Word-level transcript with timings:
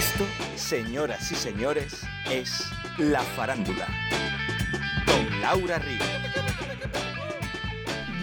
Esto, 0.00 0.24
señoras 0.56 1.30
y 1.30 1.34
señores, 1.34 2.06
es 2.30 2.70
La 2.96 3.20
Farándula. 3.20 3.86
Con 5.04 5.40
Laura 5.42 5.78
Ríos. 5.78 6.08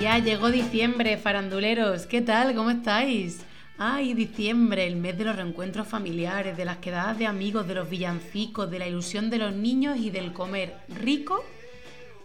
Ya 0.01 0.17
llegó 0.17 0.49
diciembre, 0.49 1.17
faranduleros. 1.17 2.07
¿Qué 2.07 2.23
tal? 2.23 2.55
¿Cómo 2.55 2.71
estáis? 2.71 3.41
Ay, 3.77 4.15
diciembre, 4.15 4.87
el 4.87 4.95
mes 4.95 5.19
de 5.19 5.25
los 5.25 5.35
reencuentros 5.35 5.87
familiares, 5.87 6.57
de 6.57 6.65
las 6.65 6.77
quedadas 6.77 7.19
de 7.19 7.27
amigos, 7.27 7.67
de 7.67 7.75
los 7.75 7.87
villancicos, 7.87 8.71
de 8.71 8.79
la 8.79 8.87
ilusión 8.87 9.29
de 9.29 9.37
los 9.37 9.53
niños 9.53 9.99
y 9.99 10.09
del 10.09 10.33
comer 10.33 10.77
rico 10.89 11.45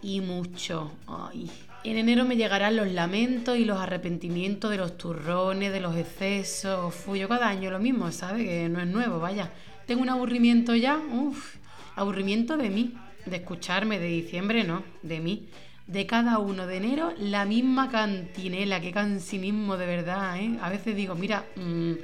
y 0.01 0.21
mucho. 0.21 0.93
Ay. 1.05 1.51
En 1.85 1.97
enero 1.97 2.23
me 2.23 2.37
llegarán 2.37 2.77
los 2.77 2.89
lamentos 2.89 3.57
y 3.57 3.65
los 3.65 3.77
arrepentimientos 3.77 4.71
de 4.71 4.77
los 4.77 4.97
turrones, 4.97 5.73
de 5.73 5.81
los 5.81 5.97
excesos. 5.97 6.95
Fui 6.95 7.19
yo 7.19 7.27
cada 7.27 7.49
año 7.49 7.69
lo 7.71 7.79
mismo, 7.79 8.09
¿sabes? 8.13 8.47
Que 8.47 8.69
no 8.69 8.79
es 8.79 8.87
nuevo, 8.87 9.19
vaya. 9.19 9.51
Tengo 9.85 10.01
un 10.01 10.09
aburrimiento 10.09 10.75
ya, 10.75 10.97
uff, 10.97 11.57
aburrimiento 11.97 12.55
de 12.55 12.69
mí, 12.69 12.93
de 13.25 13.35
escucharme, 13.35 13.99
de 13.99 14.07
diciembre 14.07 14.63
no, 14.63 14.83
de 15.01 15.19
mí. 15.19 15.49
De 15.85 16.05
cada 16.05 16.37
uno 16.37 16.67
de 16.67 16.77
enero 16.77 17.11
la 17.17 17.43
misma 17.43 17.89
cantinela, 17.89 18.79
qué 18.79 18.93
cansinismo 18.93 19.75
de 19.75 19.85
verdad, 19.85 20.39
¿eh? 20.39 20.57
A 20.61 20.69
veces 20.69 20.95
digo, 20.95 21.15
mira, 21.15 21.43
mmm, 21.57 21.95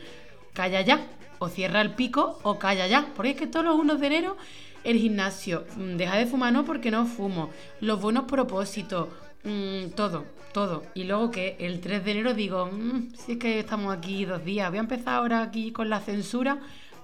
calla 0.52 0.82
ya, 0.82 1.08
o 1.40 1.48
cierra 1.48 1.80
el 1.80 1.92
pico 1.92 2.40
o 2.44 2.60
calla 2.60 2.86
ya, 2.88 3.14
porque 3.16 3.32
es 3.32 3.38
que 3.38 3.48
todos 3.48 3.66
los 3.66 3.80
unos 3.80 4.02
de 4.02 4.08
enero 4.08 4.36
el 4.84 4.98
gimnasio, 4.98 5.66
mm, 5.78 5.96
deja 5.96 6.18
de 6.18 6.26
fumar 6.26 6.52
no 6.52 6.66
porque 6.66 6.92
no 6.92 7.06
fumo, 7.06 7.50
los 7.80 8.02
buenos 8.02 8.26
propósitos, 8.26 9.08
Mm, 9.44 9.92
todo, 9.96 10.26
todo. 10.54 10.84
Y 10.94 11.04
luego 11.06 11.32
que 11.32 11.56
el 11.60 11.80
3 11.80 12.04
de 12.04 12.12
enero 12.12 12.34
digo, 12.34 12.66
mm, 12.68 13.14
si 13.16 13.34
es 13.34 13.38
que 13.38 13.60
estamos 13.60 13.96
aquí 13.96 14.26
dos 14.26 14.44
días, 14.44 14.70
voy 14.70 14.78
a 14.78 14.82
empezar 14.82 15.16
ahora 15.16 15.42
aquí 15.42 15.72
con 15.72 15.90
la 15.90 16.00
censura. 16.02 16.60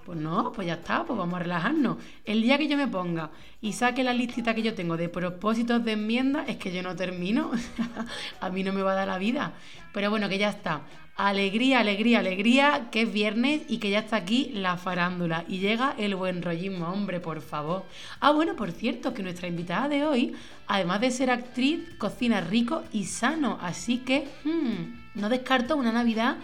Pues 0.06 0.20
no, 0.20 0.52
pues 0.52 0.68
ya 0.68 0.76
está, 0.76 1.04
pues 1.04 1.18
vamos 1.18 1.36
a 1.36 1.40
relajarnos. 1.40 1.98
El 2.26 2.44
día 2.44 2.60
que 2.60 2.68
yo 2.68 2.78
me 2.78 2.88
ponga 2.88 3.32
y 3.60 3.74
saque 3.74 4.04
la 4.04 4.14
listita 4.14 4.54
que 4.54 4.62
yo 4.62 4.76
tengo 4.76 4.98
de 4.98 5.10
propósitos 5.10 5.84
de 5.84 5.94
enmienda, 5.94 6.46
es 6.48 6.58
que 6.58 6.72
yo 6.72 6.84
no 6.84 6.96
termino. 6.96 7.50
a 8.40 8.50
mí 8.52 8.64
no 8.64 8.72
me 8.72 8.84
va 8.84 8.92
a 8.92 8.96
dar 8.96 9.08
la 9.08 9.18
vida. 9.18 9.54
Pero 9.94 10.12
bueno, 10.12 10.30
que 10.30 10.38
ya 10.38 10.50
está. 10.50 10.82
Alegría, 11.18 11.80
alegría, 11.80 12.20
alegría, 12.20 12.90
que 12.92 13.02
es 13.04 13.12
viernes 13.12 13.64
y 13.68 13.80
que 13.80 13.90
ya 13.90 14.00
está 14.00 14.18
aquí 14.18 14.52
la 14.54 14.78
farándula. 14.78 15.44
Y 15.48 15.58
llega 15.58 15.96
el 15.98 16.14
buen 16.14 16.44
rollismo, 16.44 16.88
hombre, 16.88 17.20
por 17.20 17.42
favor. 17.42 17.86
Ah, 18.20 18.30
bueno, 18.30 18.56
por 18.56 18.72
cierto, 18.72 19.12
que 19.12 19.24
nuestra 19.24 19.48
invitada 19.48 19.90
de 19.90 20.06
hoy, 20.06 20.36
además 20.68 21.02
de 21.02 21.10
ser 21.10 21.32
actriz, 21.32 21.80
cocina 21.98 22.42
rico 22.42 22.84
y 22.92 23.06
sano. 23.06 23.58
Así 23.60 24.00
que, 24.00 24.28
hmm, 24.44 25.20
no 25.20 25.30
descarto 25.30 25.76
una 25.78 25.92
Navidad 25.92 26.38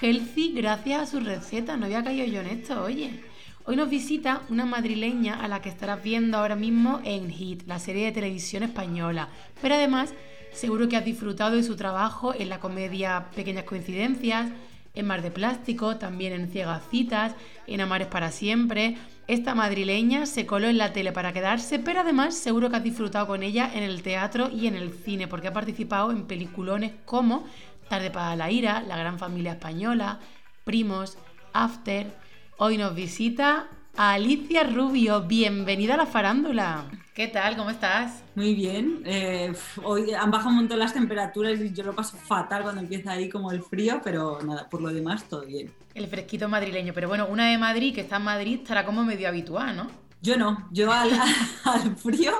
healthy 0.00 0.52
gracias 0.52 1.02
a 1.02 1.06
su 1.06 1.20
receta. 1.20 1.76
No 1.76 1.86
había 1.86 2.04
caído 2.04 2.26
yo 2.26 2.40
en 2.40 2.46
esto, 2.46 2.82
oye. 2.82 3.22
Hoy 3.64 3.76
nos 3.76 3.90
visita 3.90 4.42
una 4.48 4.64
madrileña 4.64 5.42
a 5.42 5.48
la 5.48 5.60
que 5.60 5.68
estarás 5.68 6.02
viendo 6.02 6.38
ahora 6.38 6.56
mismo 6.56 7.00
en 7.04 7.30
Hit, 7.30 7.64
la 7.66 7.78
serie 7.78 8.06
de 8.06 8.12
televisión 8.12 8.62
española. 8.62 9.28
Pero 9.60 9.74
además 9.74 10.14
Seguro 10.52 10.88
que 10.88 10.96
has 10.96 11.04
disfrutado 11.04 11.56
de 11.56 11.62
su 11.62 11.76
trabajo 11.76 12.34
en 12.34 12.48
la 12.48 12.58
comedia 12.58 13.26
Pequeñas 13.34 13.64
Coincidencias, 13.64 14.50
en 14.94 15.06
Mar 15.06 15.22
de 15.22 15.30
Plástico, 15.30 15.96
también 15.96 16.32
en 16.32 16.48
Ciegas 16.48 16.82
Citas, 16.90 17.34
en 17.66 17.80
Amares 17.80 18.08
para 18.08 18.32
Siempre. 18.32 18.96
Esta 19.28 19.54
madrileña 19.54 20.26
se 20.26 20.46
coló 20.46 20.66
en 20.66 20.78
la 20.78 20.92
tele 20.92 21.12
para 21.12 21.32
quedarse, 21.32 21.78
pero 21.78 22.00
además 22.00 22.34
seguro 22.34 22.70
que 22.70 22.76
has 22.76 22.82
disfrutado 22.82 23.26
con 23.26 23.42
ella 23.42 23.70
en 23.72 23.84
el 23.84 24.02
teatro 24.02 24.50
y 24.50 24.66
en 24.66 24.74
el 24.74 24.92
cine, 24.92 25.28
porque 25.28 25.48
ha 25.48 25.52
participado 25.52 26.10
en 26.10 26.24
peliculones 26.26 26.92
como 27.04 27.44
Tarde 27.88 28.10
para 28.10 28.36
la 28.36 28.50
Ira, 28.50 28.82
La 28.82 28.98
Gran 28.98 29.18
Familia 29.18 29.52
Española, 29.52 30.18
Primos, 30.64 31.16
After. 31.54 32.14
Hoy 32.58 32.76
nos 32.76 32.94
visita 32.94 33.68
Alicia 33.96 34.62
Rubio. 34.64 35.22
Bienvenida 35.22 35.94
a 35.94 35.96
la 35.96 36.06
farándula. 36.06 36.84
¿Qué 37.14 37.28
tal? 37.28 37.56
¿Cómo 37.56 37.70
estás? 37.70 38.22
Muy 38.34 38.54
bien. 38.54 39.02
Eh, 39.06 39.54
hoy 39.82 40.12
han 40.12 40.30
bajado 40.30 40.50
un 40.50 40.56
montón 40.56 40.78
las 40.78 40.92
temperaturas 40.92 41.58
y 41.60 41.72
yo 41.72 41.82
lo 41.82 41.94
paso 41.94 42.18
fatal 42.18 42.62
cuando 42.62 42.82
empieza 42.82 43.12
ahí 43.12 43.30
como 43.30 43.50
el 43.50 43.62
frío, 43.62 44.02
pero 44.04 44.38
nada, 44.42 44.68
por 44.68 44.82
lo 44.82 44.92
demás 44.92 45.24
todo 45.24 45.46
bien. 45.46 45.72
El 45.94 46.08
fresquito 46.08 46.46
madrileño. 46.46 46.92
Pero 46.92 47.08
bueno, 47.08 47.26
una 47.26 47.50
de 47.50 47.56
Madrid 47.56 47.94
que 47.94 48.02
está 48.02 48.16
en 48.16 48.24
Madrid 48.24 48.60
estará 48.60 48.84
como 48.84 49.02
medio 49.02 49.28
habitual, 49.28 49.74
¿no? 49.74 50.07
Yo 50.20 50.36
no, 50.36 50.68
yo 50.72 50.90
al, 51.64 51.96
frío 51.96 52.32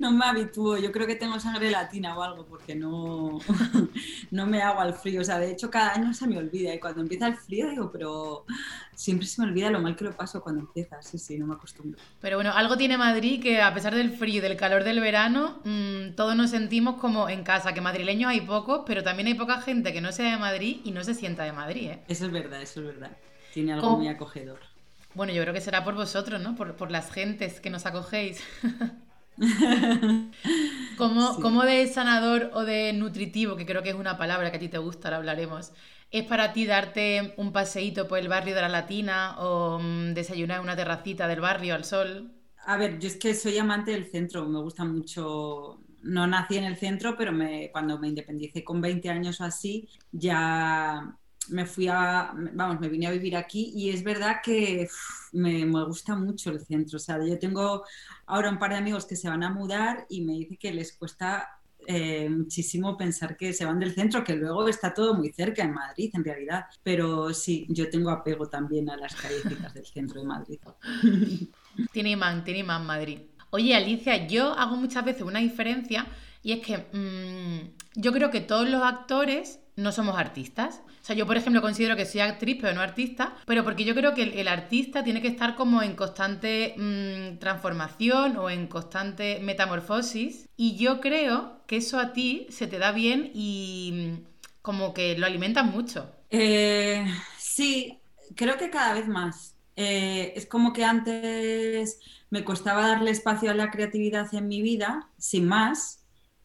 no 0.00 0.10
me 0.12 0.24
habitúo, 0.24 0.78
yo 0.78 0.90
creo 0.90 1.06
que 1.06 1.14
tengo 1.14 1.38
sangre 1.38 1.70
latina 1.70 2.16
o 2.16 2.22
algo 2.22 2.46
porque 2.46 2.74
no, 2.74 3.38
no 4.30 4.46
me 4.46 4.62
hago 4.62 4.80
al 4.80 4.94
frío, 4.94 5.20
o 5.20 5.24
sea, 5.24 5.38
de 5.38 5.50
hecho 5.50 5.70
cada 5.70 5.92
año 5.94 6.14
se 6.14 6.26
me 6.26 6.38
olvida 6.38 6.74
y 6.74 6.80
cuando 6.80 7.02
empieza 7.02 7.26
el 7.26 7.36
frío 7.36 7.68
digo, 7.68 7.90
pero 7.92 8.46
siempre 8.94 9.26
se 9.26 9.42
me 9.42 9.48
olvida 9.48 9.70
lo 9.70 9.78
mal 9.78 9.94
que 9.94 10.04
lo 10.04 10.12
paso 10.12 10.40
cuando 10.40 10.62
empieza, 10.62 11.02
sí, 11.02 11.18
sí, 11.18 11.38
no 11.38 11.46
me 11.46 11.54
acostumbro. 11.54 12.00
Pero 12.20 12.38
bueno, 12.38 12.52
algo 12.54 12.78
tiene 12.78 12.96
Madrid 12.96 13.42
que 13.42 13.60
a 13.60 13.74
pesar 13.74 13.94
del 13.94 14.10
frío 14.10 14.38
y 14.38 14.40
del 14.40 14.56
calor 14.56 14.84
del 14.84 15.00
verano, 15.00 15.60
mmm, 15.64 16.14
todos 16.16 16.34
nos 16.34 16.50
sentimos 16.50 16.98
como 16.98 17.28
en 17.28 17.44
casa, 17.44 17.74
que 17.74 17.82
madrileños 17.82 18.30
hay 18.30 18.40
pocos, 18.40 18.84
pero 18.86 19.02
también 19.02 19.26
hay 19.26 19.34
poca 19.34 19.60
gente 19.60 19.92
que 19.92 20.00
no 20.00 20.12
sea 20.12 20.30
de 20.30 20.38
Madrid 20.38 20.80
y 20.82 20.92
no 20.92 21.04
se 21.04 21.12
sienta 21.12 21.44
de 21.44 21.52
Madrid, 21.52 21.90
¿eh? 21.90 22.04
Eso 22.08 22.24
es 22.24 22.32
verdad, 22.32 22.62
eso 22.62 22.80
es 22.80 22.86
verdad, 22.86 23.14
tiene 23.52 23.74
algo 23.74 23.98
muy 23.98 24.08
acogedor. 24.08 24.67
Bueno, 25.14 25.32
yo 25.32 25.42
creo 25.42 25.54
que 25.54 25.60
será 25.60 25.84
por 25.84 25.94
vosotros, 25.94 26.40
¿no? 26.40 26.54
Por, 26.54 26.90
las 26.90 27.10
gentes 27.10 27.60
que 27.60 27.70
nos 27.70 27.86
acogéis. 27.86 28.42
¿Cómo, 30.98 31.62
de 31.62 31.86
sanador 31.86 32.50
o 32.54 32.64
de 32.64 32.92
nutritivo, 32.92 33.56
que 33.56 33.66
creo 33.66 33.82
que 33.82 33.90
es 33.90 33.94
una 33.94 34.18
palabra 34.18 34.50
que 34.50 34.56
a 34.56 34.60
ti 34.60 34.68
te 34.68 34.78
gusta, 34.78 35.08
ahora 35.08 35.18
hablaremos, 35.18 35.72
es 36.10 36.24
para 36.24 36.52
ti 36.52 36.66
darte 36.66 37.34
un 37.36 37.52
paseíto 37.52 38.08
por 38.08 38.18
el 38.18 38.28
barrio 38.28 38.54
de 38.54 38.62
la 38.62 38.68
Latina 38.68 39.36
o 39.38 39.78
mm, 39.78 40.14
desayunar 40.14 40.58
en 40.58 40.64
una 40.64 40.76
terracita 40.76 41.28
del 41.28 41.40
barrio 41.40 41.74
al 41.74 41.84
sol? 41.84 42.32
A 42.66 42.76
ver, 42.76 42.98
yo 42.98 43.08
es 43.08 43.16
que 43.16 43.34
soy 43.34 43.58
amante 43.58 43.92
del 43.92 44.10
centro, 44.10 44.46
me 44.46 44.60
gusta 44.60 44.84
mucho. 44.84 45.80
No 46.02 46.26
nací 46.26 46.56
en 46.56 46.64
el 46.64 46.76
centro, 46.76 47.16
pero 47.16 47.32
me, 47.32 47.70
cuando 47.72 47.98
me 47.98 48.08
independicé 48.08 48.62
con 48.62 48.80
20 48.80 49.08
años 49.08 49.40
o 49.40 49.44
así, 49.44 49.88
ya 50.12 51.16
me 51.50 51.66
fui 51.66 51.88
a, 51.88 52.32
vamos, 52.52 52.80
me 52.80 52.88
vine 52.88 53.06
a 53.06 53.10
vivir 53.10 53.36
aquí 53.36 53.72
y 53.74 53.90
es 53.90 54.02
verdad 54.02 54.36
que 54.42 54.88
me, 55.32 55.64
gusta 55.84 56.16
mucho 56.16 56.50
el 56.50 56.60
centro. 56.60 56.96
O 56.96 57.00
sea, 57.00 57.24
yo 57.24 57.38
tengo 57.38 57.84
ahora 58.26 58.50
un 58.50 58.58
par 58.58 58.70
de 58.70 58.76
amigos 58.76 59.06
que 59.06 59.16
se 59.16 59.28
van 59.28 59.42
a 59.42 59.50
mudar 59.50 60.06
y 60.08 60.22
me 60.22 60.34
dice 60.34 60.56
que 60.56 60.72
les 60.72 60.92
cuesta 60.92 61.48
eh, 61.86 62.28
muchísimo 62.28 62.96
pensar 62.96 63.36
que 63.36 63.52
se 63.52 63.64
van 63.64 63.78
del 63.78 63.94
centro, 63.94 64.24
que 64.24 64.36
luego 64.36 64.68
está 64.68 64.92
todo 64.92 65.14
muy 65.14 65.32
cerca 65.32 65.62
en 65.62 65.72
Madrid, 65.72 66.10
en 66.14 66.24
realidad. 66.24 66.66
Pero 66.82 67.32
sí, 67.32 67.66
yo 67.68 67.88
tengo 67.88 68.10
apego 68.10 68.48
también 68.48 68.90
a 68.90 68.96
las 68.96 69.14
callecitas 69.14 69.74
del 69.74 69.86
centro 69.86 70.20
de 70.20 70.26
Madrid. 70.26 70.58
Tiene 71.92 72.10
imán, 72.10 72.42
tiene 72.42 72.60
imán 72.60 72.84
Madrid. 72.84 73.20
Oye, 73.50 73.74
Alicia, 73.74 74.26
yo 74.26 74.52
hago 74.52 74.74
muchas 74.74 75.04
veces 75.04 75.22
una 75.22 75.38
diferencia 75.38 76.06
y 76.42 76.52
es 76.52 76.66
que 76.66 76.78
mm, 76.78 78.00
yo 78.00 78.12
creo 78.12 78.30
que 78.30 78.40
todos 78.40 78.68
los 78.68 78.82
actores 78.82 79.60
no 79.78 79.92
somos 79.92 80.18
artistas. 80.18 80.82
O 81.00 81.04
sea, 81.04 81.14
yo 81.14 81.24
por 81.24 81.36
ejemplo 81.36 81.62
considero 81.62 81.96
que 81.96 82.04
soy 82.04 82.20
actriz 82.20 82.58
pero 82.60 82.74
no 82.74 82.80
artista, 82.80 83.34
pero 83.46 83.62
porque 83.62 83.84
yo 83.84 83.94
creo 83.94 84.12
que 84.12 84.24
el, 84.24 84.48
artista 84.48 85.04
tiene 85.04 85.22
que 85.22 85.28
estar 85.28 85.54
como 85.54 85.82
en 85.82 85.94
constante 85.94 86.74
mm, 86.76 87.38
transformación 87.38 88.36
o 88.36 88.50
en 88.50 88.66
constante 88.66 89.38
metamorfosis 89.40 90.48
y 90.56 90.76
yo 90.76 91.00
creo 91.00 91.62
que 91.66 91.76
eso 91.76 92.00
a 92.00 92.12
ti 92.12 92.48
se 92.50 92.66
te 92.66 92.78
da 92.78 92.90
bien 92.90 93.30
y 93.32 94.16
mm, 94.18 94.26
como 94.62 94.92
que 94.92 95.16
lo 95.16 95.26
alimentas 95.26 95.64
mucho. 95.64 96.10
Eh, 96.30 97.06
sí, 97.38 98.00
creo 98.34 98.56
que 98.58 98.70
cada 98.70 98.94
vez 98.94 99.06
más. 99.06 99.54
Eh, 99.76 100.32
es 100.34 100.46
como 100.46 100.72
que 100.72 100.84
antes 100.84 102.00
me 102.30 102.42
costaba 102.42 102.88
darle 102.88 103.12
espacio 103.12 103.48
a 103.52 103.54
la 103.54 103.70
creatividad 103.70 104.34
en 104.34 104.48
mi 104.48 104.60
vida, 104.60 105.08
sin 105.18 105.46
más, 105.46 105.97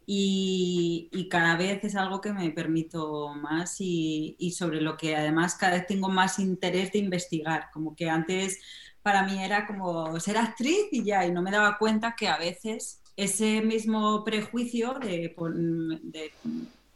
y, 0.06 1.28
cada 1.30 1.56
vez 1.58 1.84
es 1.84 1.96
algo 1.96 2.22
que 2.22 2.34
me 2.34 2.52
permito 2.52 3.34
más 3.36 3.78
y, 3.80 4.53
sobre 4.56 4.81
lo 4.81 4.97
que 4.97 5.16
además 5.16 5.56
cada 5.56 5.74
vez 5.74 5.88
tengo 5.88 6.09
más 6.09 6.40
interés 6.40 6.91
de 6.91 7.00
investigar, 7.00 7.70
como 7.72 7.96
que 7.96 8.09
antes 8.09 8.59
para 9.02 9.23
mí 9.26 9.44
era 9.44 9.67
como 9.67 10.20
ser 10.20 10.38
actriz 10.38 10.88
y 10.91 11.03
ya, 11.03 11.26
y 11.26 11.32
no 11.32 11.41
me 11.41 11.52
daba 11.52 11.78
cuenta 11.78 12.16
que 12.17 12.28
a 12.28 12.38
veces 12.38 13.02
ese 13.16 13.61
mismo 13.61 14.23
prejuicio 14.23 14.96
de, 15.00 15.34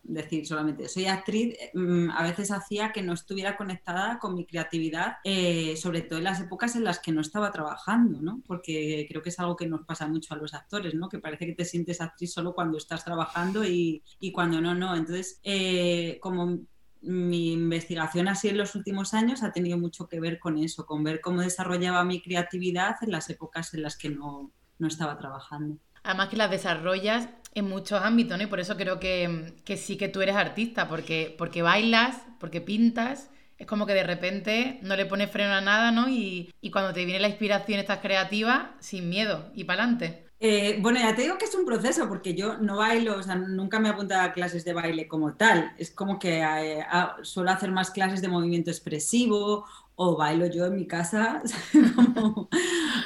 decir 0.07 0.47
solamente 0.47 0.87
soy 0.87 1.05
actriz, 1.05 1.55
mm, 1.73 2.09
a 2.11 2.23
veces 2.23 2.51
hacía 2.51 2.91
que 2.91 3.01
no 3.01 3.13
estuviera 3.13 3.57
conectada 3.57 4.19
con 4.19 4.35
mi 4.35 4.45
creatividad, 4.45 5.17
eh, 5.23 5.75
sobre 5.77 6.01
todo 6.01 6.19
en 6.19 6.25
las 6.25 6.41
épocas 6.41 6.75
en 6.75 6.83
las 6.83 6.99
que 6.99 7.11
no 7.11 7.21
estaba 7.21 7.51
trabajando, 7.51 8.21
¿no? 8.21 8.41
Porque 8.47 9.05
creo 9.09 9.21
que 9.21 9.29
es 9.29 9.39
algo 9.39 9.55
que 9.55 9.67
nos 9.67 9.85
pasa 9.85 10.07
mucho 10.07 10.33
a 10.33 10.37
los 10.37 10.53
actores, 10.53 10.95
¿no? 10.95 11.09
Que 11.09 11.19
parece 11.19 11.45
que 11.45 11.53
te 11.53 11.65
sientes 11.65 12.01
actriz 12.01 12.33
solo 12.33 12.55
cuando 12.55 12.77
estás 12.77 13.03
trabajando 13.03 13.63
y, 13.63 14.03
y 14.19 14.31
cuando 14.31 14.61
no, 14.61 14.73
no. 14.73 14.95
Entonces, 14.95 15.39
eh, 15.43 16.17
como 16.21 16.59
mi 17.01 17.53
investigación 17.53 18.27
así 18.27 18.49
en 18.49 18.57
los 18.57 18.75
últimos 18.75 19.13
años 19.13 19.43
ha 19.43 19.51
tenido 19.51 19.77
mucho 19.77 20.07
que 20.07 20.19
ver 20.19 20.39
con 20.39 20.57
eso, 20.57 20.85
con 20.85 21.03
ver 21.03 21.21
cómo 21.21 21.41
desarrollaba 21.41 22.03
mi 22.03 22.21
creatividad 22.21 22.95
en 23.01 23.11
las 23.11 23.29
épocas 23.29 23.73
en 23.73 23.83
las 23.83 23.97
que 23.97 24.09
no, 24.09 24.51
no 24.79 24.87
estaba 24.87 25.17
trabajando. 25.17 25.77
Además 26.07 26.29
que 26.29 26.37
las 26.37 26.49
desarrollas 26.49 27.29
en 27.53 27.65
muchos 27.67 28.01
ámbitos, 28.01 28.37
¿no? 28.37 28.43
Y 28.43 28.47
por 28.47 28.59
eso 28.61 28.77
creo 28.77 28.99
que, 28.99 29.53
sí 29.77 29.97
que 29.97 30.07
tú 30.07 30.21
eres 30.21 30.35
artista, 30.35 30.87
porque, 30.87 31.35
porque 31.37 31.61
bailas, 31.61 32.15
porque 32.39 32.61
pintas 32.61 33.29
Es 33.57 33.67
como 33.67 33.85
que 33.85 33.93
de 33.93 34.03
repente 34.03 34.79
no 34.83 34.95
le 34.95 35.05
pones 35.05 35.31
freno 35.31 35.53
a 35.53 35.61
nada, 35.61 35.91
¿no? 35.91 36.07
Y, 36.09 36.53
y 36.61 36.71
cuando 36.71 36.93
te 36.93 37.05
viene 37.05 37.19
la 37.19 37.27
inspiración, 37.29 37.79
estás 37.79 37.99
creativa, 37.99 38.75
sin 38.79 39.09
miedo 39.09 39.51
y 39.53 39.63
para 39.65 39.83
adelante. 39.83 40.27
Eh, 40.39 40.77
bueno, 40.81 40.99
ya 40.99 41.15
te 41.15 41.23
digo 41.23 41.37
que 41.39 41.45
es 41.45 41.55
un 41.55 41.65
proceso 41.65 42.07
porque 42.07 42.35
yo 42.35 42.57
no 42.59 42.77
bailo, 42.77 43.17
o 43.17 43.23
sea, 43.23 43.35
nunca 43.35 43.79
me 43.79 43.89
he 43.89 43.91
apuntado 43.91 44.21
a 44.21 44.33
clases 44.33 44.63
de 44.65 44.73
baile 44.73 45.07
como 45.07 45.35
tal. 45.35 45.73
Es 45.77 45.89
como 45.91 46.19
que 46.19 46.41
eh, 46.43 46.85
suelo 47.23 47.49
hacer 47.51 47.71
más 47.71 47.89
clases 47.89 48.21
de 48.21 48.27
movimiento 48.27 48.69
expresivo 48.69 49.65
o 49.99 50.15
bailo 50.15 50.45
yo 50.45 50.67
en 50.67 50.75
mi 50.75 50.85
casa 50.85 51.41
como 51.95 52.49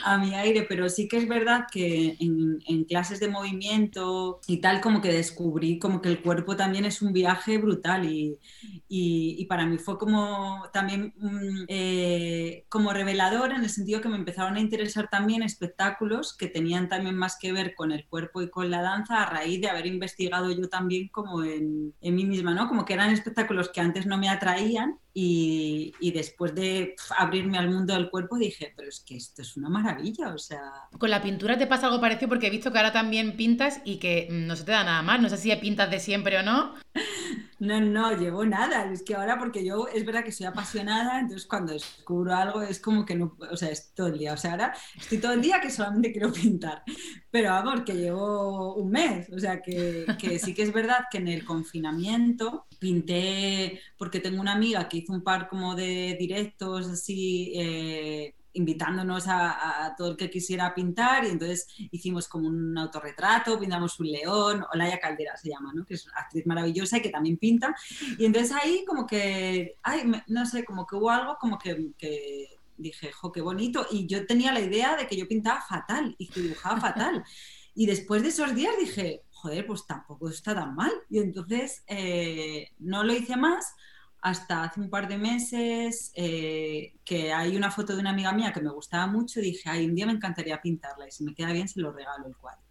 a 0.04 0.18
mi 0.18 0.36
aire, 0.36 0.66
pero 0.68 0.90
sí 0.90 1.08
que 1.08 1.18
es 1.18 1.28
verdad 1.28 1.66
que 1.72 2.18
en, 2.20 2.84
clases 2.86 3.22
de 3.22 3.30
movimiento 3.30 4.42
y 4.48 4.58
tal 4.58 4.82
como 4.82 5.00
que 5.02 5.14
descubrí 5.14 5.80
como 5.80 6.02
que 6.02 6.10
el 6.10 6.22
cuerpo 6.22 6.58
también 6.58 6.84
es 6.84 7.02
un 7.02 7.14
viaje 7.14 7.58
brutal 7.58 8.12
y, 8.12 8.38
y, 8.90 9.46
para 9.46 9.66
mí 9.66 9.78
fue 9.78 9.98
como 9.98 10.64
también 10.74 11.14
eh, 11.70 12.66
como 12.68 12.92
revelador 12.92 13.52
en 13.52 13.64
el 13.64 13.70
sentido 13.70 14.02
que 14.02 14.10
me 14.10 14.18
empezaron 14.18 14.58
a 14.58 14.60
interesar 14.60 15.10
también 15.10 15.44
espectáculos 15.44 16.36
que 16.36 16.48
tenían 16.48 16.90
también 16.90 17.16
más 17.16 17.38
que 17.40 17.54
ver 17.54 17.74
con 17.76 17.94
el 17.94 18.06
cuerpo 18.08 18.42
y 18.42 18.50
con 18.50 18.70
la 18.70 18.82
danza 18.82 19.22
a 19.22 19.30
raíz 19.30 19.62
de 19.62 19.70
haber 19.70 19.86
investigado 19.86 20.52
yo 20.52 20.68
también 20.68 21.08
como 21.08 21.44
en, 21.44 21.94
en 22.02 22.16
mí 22.16 22.26
misma, 22.26 22.54
¿no? 22.54 22.68
Como 22.68 22.84
que 22.84 22.94
eran 22.94 23.12
espectáculos 23.12 23.70
que 23.70 23.80
antes 23.80 24.06
no 24.06 24.18
me 24.18 24.28
atraían 24.28 25.00
y, 25.14 25.94
y, 26.00 26.12
después 26.12 26.56
de 26.56 26.96
abrirme 27.18 27.58
al 27.58 27.70
mundo 27.70 27.94
del 27.94 28.10
cuerpo 28.10 28.38
dije, 28.38 28.74
pero 28.76 28.88
es 28.88 29.02
que 29.02 29.18
esto 29.18 29.42
es 29.42 29.58
una 29.58 29.70
maravilla, 29.70 30.34
o 30.34 30.38
sea... 30.38 30.62
Con 30.98 31.10
la 31.10 31.22
pintura 31.22 31.58
te 31.58 31.68
pasa 31.68 31.88
algo 31.88 32.00
parecido 32.00 32.30
porque 32.30 32.48
he 32.48 32.52
visto 32.52 32.72
que 32.72 32.78
ahora 32.78 32.94
también 32.94 33.36
pintas 33.36 33.82
y 33.84 33.98
que 33.98 34.28
no 34.32 34.56
se 34.56 34.64
te 34.64 34.72
da 34.72 34.84
nada 34.84 35.02
más, 35.02 35.22
no 35.22 35.30
sé 35.30 35.38
si 35.38 35.54
pintas 35.58 35.92
de 35.92 36.00
siempre 36.00 36.40
o 36.40 36.44
no. 36.44 36.76
No, 37.62 37.80
no, 37.80 38.18
llevo 38.18 38.44
nada. 38.44 38.92
Es 38.92 39.04
que 39.04 39.14
ahora, 39.14 39.38
porque 39.38 39.64
yo 39.64 39.88
es 39.88 40.04
verdad 40.04 40.24
que 40.24 40.32
soy 40.32 40.48
apasionada, 40.48 41.20
entonces 41.20 41.48
cuando 41.48 41.74
descubro 41.74 42.34
algo 42.34 42.64
es 42.64 42.80
como 42.80 43.06
que 43.06 43.14
no, 43.14 43.38
o 43.52 43.56
sea, 43.56 43.70
es 43.70 43.94
todo 43.94 44.08
el 44.08 44.18
día. 44.18 44.34
O 44.34 44.38
sea, 44.38 44.54
ahora 44.54 44.74
estoy 44.98 45.20
todo 45.20 45.34
el 45.34 45.44
día 45.44 45.62
que 45.62 45.70
solamente 45.70 46.12
quiero 46.12 46.34
pintar. 46.34 46.82
Pero 47.30 47.52
vamos, 47.52 47.82
que 47.82 47.94
llevo 47.94 48.74
un 48.74 48.90
mes. 48.90 49.30
O 49.30 49.38
sea, 49.38 49.62
que, 49.62 50.08
que 50.20 50.40
sí 50.40 50.56
que 50.56 50.64
es 50.64 50.74
verdad 50.74 51.06
que 51.12 51.20
en 51.20 51.28
el 51.28 51.46
confinamiento 51.46 52.66
pinté, 52.80 53.80
porque 53.96 54.20
tengo 54.20 54.42
una 54.42 54.54
amiga 54.54 54.90
que 54.90 54.98
hizo 54.98 55.14
un 55.14 55.24
par 55.24 55.48
como 55.48 55.76
de 55.76 56.18
directos 56.20 56.88
así. 56.88 57.54
Eh, 57.56 58.34
invitándonos 58.54 59.26
a, 59.28 59.94
todo 59.98 60.12
el 60.12 60.18
que 60.18 60.30
quisiera 60.30 60.74
pintar 60.74 61.26
y 61.26 61.30
entonces 61.30 61.68
hicimos 61.92 62.28
como 62.28 62.48
un 62.48 62.78
autorretrato, 62.78 63.60
pintamos 63.60 64.00
un 64.00 64.12
león, 64.12 64.66
Olaya 64.74 65.00
Caldera 65.00 65.36
se 65.38 65.50
llama, 65.50 65.72
¿no? 65.74 65.86
que 65.86 65.96
es 65.96 66.06
una 66.06 66.16
actriz 66.18 66.46
maravillosa 66.46 66.98
y 66.98 67.02
que 67.02 67.10
también 67.10 67.38
pinta. 67.38 67.76
Y 68.18 68.26
entonces 68.26 68.56
ahí 68.62 68.84
como 68.86 69.06
que, 69.06 69.78
ay, 69.84 70.12
no 70.28 70.46
sé, 70.46 70.64
como 70.64 70.86
que 70.86 70.96
hubo 70.96 71.10
algo 71.10 71.38
como 71.40 71.58
que, 71.58 71.92
dije, 72.78 73.12
jo, 73.12 73.32
qué 73.32 73.42
bonito. 73.42 73.86
Y 73.92 74.08
yo 74.08 74.26
tenía 74.26 74.52
la 74.52 74.62
idea 74.62 74.96
de 74.96 75.08
que 75.08 75.16
yo 75.16 75.28
pintaba 75.28 75.62
fatal 75.62 76.16
y 76.18 76.28
que 76.28 76.42
dibujaba 76.42 76.80
fatal. 76.80 77.24
Y 77.74 77.86
después 77.86 78.22
de 78.22 78.28
esos 78.28 78.54
días 78.54 78.76
dije, 78.78 79.24
joder, 79.30 79.66
pues 79.66 79.88
tampoco 79.88 80.30
está 80.30 80.54
tan 80.54 80.76
mal. 80.76 80.92
Y 81.10 81.20
entonces 81.20 81.86
eh, 81.88 82.72
no 82.80 83.06
lo 83.06 83.14
hice 83.14 83.38
más 83.38 83.74
hasta 84.22 84.64
hace 84.64 84.80
un 84.80 84.90
par 84.90 85.08
de 85.08 85.18
meses 85.18 86.12
eh, 86.16 86.94
que 87.04 87.34
hay 87.34 87.56
una 87.56 87.72
foto 87.72 87.94
de 87.94 88.02
una 88.02 88.12
amiga 88.12 88.32
mía 88.32 88.54
que 88.54 88.62
me 88.62 88.72
gustaba 88.72 89.08
mucho 89.08 89.40
y 89.40 89.44
dije, 89.44 89.70
ay, 89.70 89.86
un 89.86 89.96
día 89.96 90.06
me 90.06 90.14
encantaría 90.14 90.62
pintarla 90.62 91.08
y 91.08 91.12
si 91.12 91.24
me 91.24 91.34
queda 91.34 91.52
bien 91.52 91.68
se 91.68 91.82
lo 91.82 91.92
regalo 91.92 92.28
el 92.28 92.36
cuadro. 92.38 92.62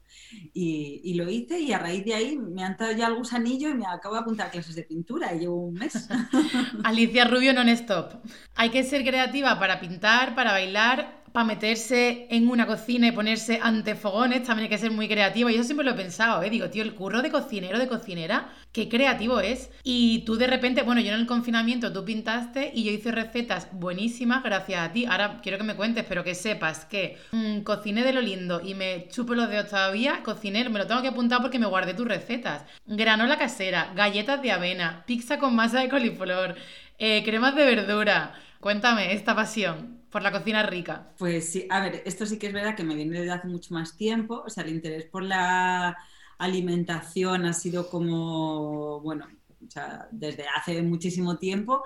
Y, 0.55 1.15
lo 1.15 1.29
hice 1.29 1.59
y 1.59 1.73
a 1.73 1.79
raíz 1.79 2.05
de 2.05 2.15
ahí 2.15 2.37
me 2.37 2.63
han 2.63 2.77
dado 2.77 2.93
ya 2.93 3.09
el 3.09 3.17
gusanillo 3.17 3.69
y 3.69 3.75
me 3.75 3.87
acabo 3.87 4.15
de 4.15 4.21
apuntar 4.21 4.47
a 4.47 4.51
clases 4.51 4.77
de 4.77 4.85
pintura 4.85 5.35
y 5.35 5.41
llevo 5.41 5.57
un 5.57 5.75
mes. 5.75 6.09
Alicia 6.85 7.25
Rubio 7.25 7.53
non-stop. 7.53 8.25
Hay 8.55 8.71
que 8.71 8.85
ser 8.85 9.05
creativa 9.05 9.59
para 9.59 9.81
pintar, 9.81 10.37
para 10.37 10.53
bailar 10.53 11.20
para 11.33 11.45
meterse 11.45 12.27
en 12.31 12.49
una 12.49 12.67
cocina 12.67 13.07
y 13.07 13.13
ponerse 13.13 13.61
ante 13.63 13.95
fogones 13.95 14.43
también 14.43 14.65
hay 14.65 14.69
que 14.69 14.79
ser 14.79 14.91
muy 14.91 15.09
creativo. 15.09 15.49
Y 15.49 15.57
yo 15.57 15.65
siempre 15.65 15.85
lo 15.85 15.93
he 15.93 15.95
pensado, 15.95 16.43
¿eh? 16.43 16.51
Digo, 16.51 16.71
tío, 16.71 16.83
el 16.83 16.95
curro 16.95 17.23
de 17.23 17.31
cocinero, 17.31 17.79
de 17.79 17.87
cocinera, 17.87 18.53
qué 18.73 18.89
creativo 18.89 19.41
es. 19.41 19.71
Y 19.85 20.21
tú 20.21 20.37
de 20.37 20.47
repente, 20.47 20.83
bueno, 20.83 21.01
yo 21.01 21.13
en 21.13 21.21
el 21.21 21.27
confinamiento 21.27 21.93
tú 21.93 22.05
pintaste 22.05 22.71
y 22.75 22.85
yo 22.85 22.91
hice 22.91 23.13
recetas 23.13 23.69
buenísimas 23.73 24.43
gracias 24.43 24.89
a 24.89 24.93
ti. 24.93 25.07
Ahora 25.07 25.41
quiero 25.43 25.59
que 25.59 25.65
me 25.65 25.77
cuentes, 25.77 26.05
pero 26.09 26.25
que 26.25 26.35
sepas 26.35 26.85
que 26.85 27.19
mm, 27.33 27.61
cociné 27.61 28.03
de 28.03 28.13
lo 28.13 28.21
lindo 28.21 28.61
y 28.65 28.75
me 28.75 29.07
chupo 29.09 29.35
los 29.35 29.49
dedos 29.49 29.71
todavía, 29.71 30.23
cociné, 30.23 30.69
me 30.69 30.79
lo 30.79 30.87
tengo 30.87 31.03
que 31.03 31.09
apuntar 31.09 31.41
porque 31.41 31.59
me 31.59 31.67
guardé 31.67 31.95
tus 31.95 32.09
recetas. 32.09 32.65
Granola 32.87 33.39
casera, 33.39 33.93
galletas 33.95 34.43
de 34.43 34.53
avena, 34.53 35.05
pizza 35.07 35.39
con 35.39 35.55
masa 35.55 35.81
de 35.81 35.89
coliflor, 35.89 36.57
eh, 36.99 37.23
cremas 37.25 37.55
de 37.55 37.65
verdura. 37.65 38.35
Cuéntame 38.61 39.15
esta 39.15 39.35
pasión 39.35 40.00
por 40.11 40.23
la 40.23 40.33
cocina 40.33 40.63
rica. 40.65 41.13
Pues 41.19 41.51
sí, 41.51 41.67
a 41.71 41.81
ver, 41.81 42.03
esto 42.05 42.27
sí 42.27 42.39
que 42.39 42.49
es 42.49 42.53
verdad 42.53 42.77
que 42.77 42.85
me 42.85 42.95
viene 42.95 43.19
desde 43.19 43.33
hace 43.33 43.49
mucho 43.49 43.75
más 43.75 43.97
tiempo, 43.97 44.43
o 44.45 44.51
sea, 44.51 44.65
el 44.65 44.71
interés 44.71 45.05
por 45.05 45.23
la 45.23 45.97
alimentación 46.39 47.45
ha 47.47 47.53
sido 47.53 47.89
como, 47.89 49.01
bueno, 49.01 49.27
o 49.67 49.71
sea, 49.71 50.09
desde 50.11 50.47
hace 50.57 50.83
muchísimo 50.83 51.37
tiempo 51.39 51.85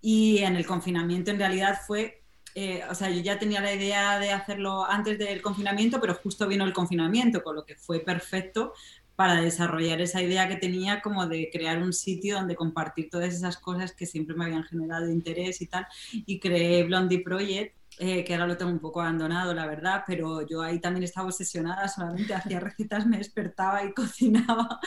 y 0.00 0.38
en 0.38 0.56
el 0.56 0.66
confinamiento 0.66 1.30
en 1.30 1.38
realidad 1.38 1.78
fue 1.86 2.24
eh, 2.56 2.82
o 2.88 2.94
sea, 2.94 3.10
yo 3.10 3.20
ya 3.20 3.36
tenía 3.38 3.60
la 3.60 3.74
idea 3.74 4.18
de 4.20 4.30
hacerlo 4.30 4.84
antes 4.84 5.18
del 5.18 5.42
confinamiento, 5.42 6.00
pero 6.00 6.14
justo 6.14 6.46
vino 6.46 6.64
el 6.64 6.72
confinamiento, 6.72 7.42
con 7.42 7.56
lo 7.56 7.64
que 7.64 7.74
fue 7.74 7.98
perfecto 7.98 8.74
para 9.16 9.40
desarrollar 9.40 10.00
esa 10.00 10.22
idea 10.22 10.48
que 10.48 10.56
tenía 10.56 11.00
como 11.00 11.26
de 11.26 11.48
crear 11.52 11.82
un 11.82 11.92
sitio 11.92 12.36
donde 12.36 12.56
compartir 12.56 13.10
todas 13.10 13.32
esas 13.34 13.56
cosas 13.56 13.92
que 13.92 14.06
siempre 14.06 14.34
me 14.34 14.46
habían 14.46 14.64
generado 14.64 15.10
interés 15.10 15.60
y 15.60 15.66
tal. 15.66 15.86
Y 16.12 16.40
creé 16.40 16.82
Blondie 16.84 17.22
Project, 17.22 17.76
eh, 17.98 18.24
que 18.24 18.34
ahora 18.34 18.48
lo 18.48 18.56
tengo 18.56 18.72
un 18.72 18.80
poco 18.80 19.00
abandonado, 19.00 19.54
la 19.54 19.66
verdad, 19.66 20.02
pero 20.06 20.44
yo 20.46 20.62
ahí 20.62 20.80
también 20.80 21.04
estaba 21.04 21.28
obsesionada, 21.28 21.86
solamente 21.88 22.34
hacía 22.34 22.58
recetas, 22.60 23.06
me 23.06 23.18
despertaba 23.18 23.84
y 23.84 23.92
cocinaba 23.94 24.80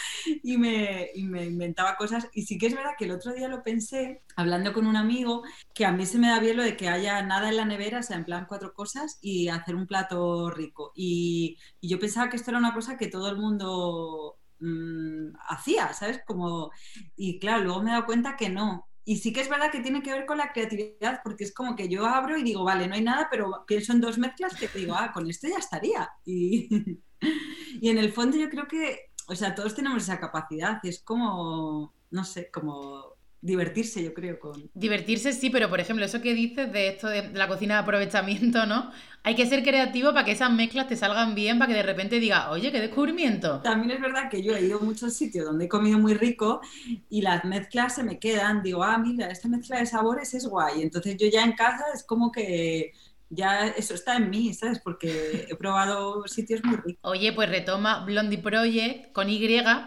y 0.44 0.58
me, 0.58 1.12
inventaba 1.16 1.96
cosas. 1.96 2.28
Y 2.34 2.44
sí 2.44 2.58
que 2.58 2.68
es 2.68 2.76
verdad 2.76 2.92
que 2.98 3.06
el 3.06 3.12
otro 3.12 3.34
día 3.34 3.48
lo 3.48 3.64
pensé, 3.64 4.24
hablando 4.36 4.74
con 4.74 4.88
un 4.88 4.98
amigo, 4.98 5.44
que 5.74 5.86
a 5.86 5.92
mí 5.92 6.06
se 6.06 6.20
me 6.20 6.28
da 6.28 6.40
bien 6.40 6.58
lo 6.58 6.64
de 6.64 6.76
que 6.76 6.90
haya 6.90 7.22
nada 7.24 7.50
en 7.50 7.58
la 7.58 7.66
nevera, 7.66 8.00
o 8.00 8.04
sea, 8.04 8.18
en 8.18 8.26
plan 8.26 8.46
cuatro 8.48 8.74
cosas 8.74 9.18
y 9.22 9.48
hacer 9.48 9.76
un 9.76 9.88
plato 9.88 10.50
rico. 10.50 10.92
Y, 10.96 11.58
y 11.80 11.90
yo 11.90 12.00
pensaba 12.00 12.30
que 12.30 12.36
esto 12.38 12.52
era 12.52 12.60
una 12.60 12.74
cosa 12.74 12.98
que 12.98 13.08
todo 13.08 13.30
el 13.30 13.38
mundo 13.38 14.38
mm, 14.60 15.36
hacía, 15.50 15.94
¿sabes? 15.94 16.22
Como, 16.26 16.72
y 17.16 17.40
claro, 17.40 17.64
luego 17.64 17.82
me 17.84 17.92
he 17.92 17.94
dado 17.94 18.06
cuenta 18.06 18.36
que 18.36 18.50
no, 18.50 18.88
y 19.08 19.20
sí 19.20 19.32
que 19.32 19.40
es 19.40 19.48
verdad 19.48 19.72
que 19.72 19.80
tiene 19.80 20.04
que 20.04 20.12
ver 20.12 20.26
con 20.26 20.38
la 20.38 20.52
creatividad, 20.52 21.22
porque 21.24 21.46
es 21.46 21.54
como 21.54 21.78
que 21.78 21.88
yo 21.88 22.06
abro 22.06 22.38
y 22.38 22.44
digo, 22.44 22.66
vale, 22.66 22.90
no 22.90 22.96
hay 22.96 23.02
nada, 23.02 23.30
pero 23.32 23.64
pienso 23.66 23.94
en 23.94 24.02
dos 24.02 24.18
mezclas 24.18 24.54
que 24.54 24.68
digo, 24.68 24.96
ah, 24.98 25.14
con 25.14 25.30
esto 25.30 25.48
ya 25.48 25.60
estaría. 25.60 26.10
Y, 26.26 27.00
y 27.80 27.90
en 27.90 28.00
el 28.00 28.12
fondo 28.12 28.36
yo 28.36 28.50
creo 28.50 28.68
que, 28.68 29.12
o 29.30 29.34
sea, 29.34 29.56
todos 29.56 29.76
tenemos 29.76 30.04
esa 30.04 30.20
capacidad, 30.20 30.82
es 30.84 31.02
como, 31.02 31.94
no 32.12 32.24
sé, 32.26 32.52
como 32.52 33.16
divertirse, 33.42 34.04
yo 34.04 34.14
creo. 34.14 34.40
Con... 34.40 34.70
Divertirse 34.74 35.34
sí, 35.34 35.50
pero 35.50 35.70
por 35.70 35.80
ejemplo, 35.80 36.06
eso 36.06 36.22
que 36.22 36.34
dices 36.34 36.72
de 36.72 36.90
esto 36.90 37.08
de 37.08 37.30
la 37.34 37.48
cocina 37.48 37.76
de 37.76 37.82
aprovechamiento, 37.82 38.66
¿no? 38.66 38.92
Hay 39.24 39.36
que 39.36 39.46
ser 39.46 39.62
creativo 39.64 40.14
para 40.14 40.24
que 40.24 40.32
esas 40.32 40.52
mezclas 40.52 40.88
te 40.88 40.96
salgan 40.96 41.36
bien, 41.36 41.60
para 41.60 41.70
que 41.70 41.78
de 41.78 41.84
repente 41.84 42.20
diga, 42.20 42.50
oye, 42.50 42.72
qué 42.72 42.80
descubrimiento. 42.80 43.62
También 43.62 43.92
es 43.92 44.02
verdad 44.02 44.30
que 44.30 44.42
yo 44.42 44.56
he 44.56 44.62
ido 44.62 44.80
a 44.80 44.82
muchos 44.82 45.14
sitios 45.14 45.46
donde 45.46 45.66
he 45.66 45.68
comido 45.68 46.00
muy 46.00 46.14
rico 46.14 46.62
y 47.10 47.22
las 47.22 47.44
mezclas 47.44 47.96
se 47.96 48.04
me 48.04 48.20
quedan. 48.20 48.64
Digo, 48.64 48.84
ah, 48.84 48.98
mira, 48.98 49.28
esta 49.28 49.50
mezcla 49.50 49.80
de 49.80 49.86
sabores 49.86 50.34
es 50.34 50.46
guay. 50.48 50.82
Entonces 50.82 51.18
yo 51.18 51.28
ya 51.28 51.44
en 51.44 51.54
casa 51.54 51.84
es 51.94 52.04
como 52.04 52.32
que 52.32 52.94
ya 53.30 53.68
eso 53.68 53.94
está 53.94 54.16
en 54.16 54.30
mí, 54.30 54.54
¿sabes? 54.54 54.80
Porque 54.80 55.48
he 55.50 55.56
probado 55.56 56.28
sitios 56.28 56.64
muy 56.64 56.78
ricos. 56.78 57.00
Oye, 57.02 57.34
pues 57.34 57.50
retoma 57.50 58.06
Blondie 58.06 58.38
Project 58.38 59.12
con 59.12 59.30
Y, 59.30 59.38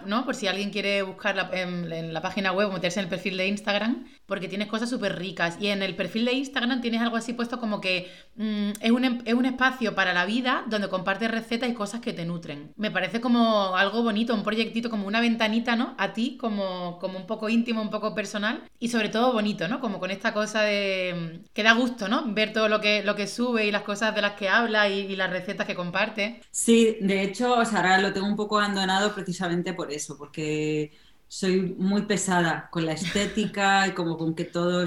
¿no? 0.06 0.25
Por 0.25 0.35
si 0.35 0.47
alguien 0.47 0.70
quiere 0.70 1.02
buscarla 1.02 1.50
en, 1.52 2.12
la 2.12 2.23
página 2.23 2.52
web 2.52 2.68
o 2.68 2.73
meterse 2.73 3.00
en 3.00 3.04
el 3.04 3.11
perfil 3.11 3.37
de 3.37 3.47
Instagram, 3.47 4.06
porque 4.26 4.49
tienes 4.49 4.68
cosas 4.68 4.90
súper 4.90 5.18
ricas. 5.18 5.56
Y 5.61 5.68
en 5.68 5.82
el 5.82 5.97
perfil 5.97 6.25
de 6.25 6.32
Instagram 6.32 6.80
tienes 6.80 7.00
algo 7.00 7.16
así 7.16 7.32
puesto 7.32 7.59
como 7.59 7.80
que 7.80 8.11
mm, 8.37 8.70
es, 8.80 8.90
un, 8.90 9.04
es, 9.25 9.35
un, 9.35 9.47
espacio 9.47 9.94
para 9.94 10.12
la 10.12 10.26
vida 10.26 10.64
donde 10.68 10.88
compartes 10.88 11.30
recetas 11.30 11.68
y 11.68 11.75
cosas 11.75 12.00
que 12.00 12.12
te 12.12 12.25
nutren. 12.25 12.73
Me 12.76 12.90
parece 12.90 13.20
como 13.20 13.75
algo 13.76 14.02
bonito, 14.02 14.35
un 14.35 14.42
proyectito, 14.44 14.90
como 14.90 15.06
una 15.06 15.20
ventanita, 15.20 15.76
¿no? 15.76 15.94
A 15.99 16.12
ti, 16.12 16.37
como, 16.37 16.99
como 16.99 17.18
un 17.18 17.26
poco 17.26 17.49
íntimo, 17.49 17.82
un 17.82 17.90
poco 17.90 18.14
personal 18.14 18.62
y 18.78 18.88
sobre 18.88 19.09
todo 19.09 19.32
bonito, 19.32 19.68
¿no? 19.68 19.80
Como 19.80 19.99
con 19.99 20.11
esta 20.11 20.32
cosa 20.32 20.62
de 20.62 21.42
que 21.52 21.62
da 21.62 21.73
gusto, 21.73 22.09
¿no? 22.09 22.32
Ver 22.32 22.52
todo 22.52 22.68
lo 22.68 22.80
que, 22.80 23.02
lo 23.02 23.16
que 23.16 23.26
sube 23.30 23.66
y 23.66 23.70
las 23.70 23.82
cosas 23.82 24.14
de 24.14 24.22
las 24.22 24.32
que 24.34 24.49
habla 24.49 24.88
y, 24.88 25.16
las 25.16 25.30
recetas 25.30 25.66
que 25.66 25.75
comparte. 25.75 26.40
Sí, 26.50 26.99
de 27.00 27.22
hecho, 27.22 27.54
o 27.54 27.62
ahora 27.62 27.99
lo 28.00 28.12
tengo 28.12 28.26
un 28.26 28.37
poco 28.37 28.58
abandonado 28.58 29.14
precisamente 29.14 29.72
por 29.72 29.90
eso, 29.90 30.18
porque 30.18 30.92
soy 31.28 31.75
muy 31.78 32.02
pesada 32.02 32.68
con 32.70 32.84
la 32.84 32.92
estética 32.92 33.87
y 33.87 33.92
como 33.92 34.18
con 34.18 34.34
que 34.34 34.44
todo 34.44 34.84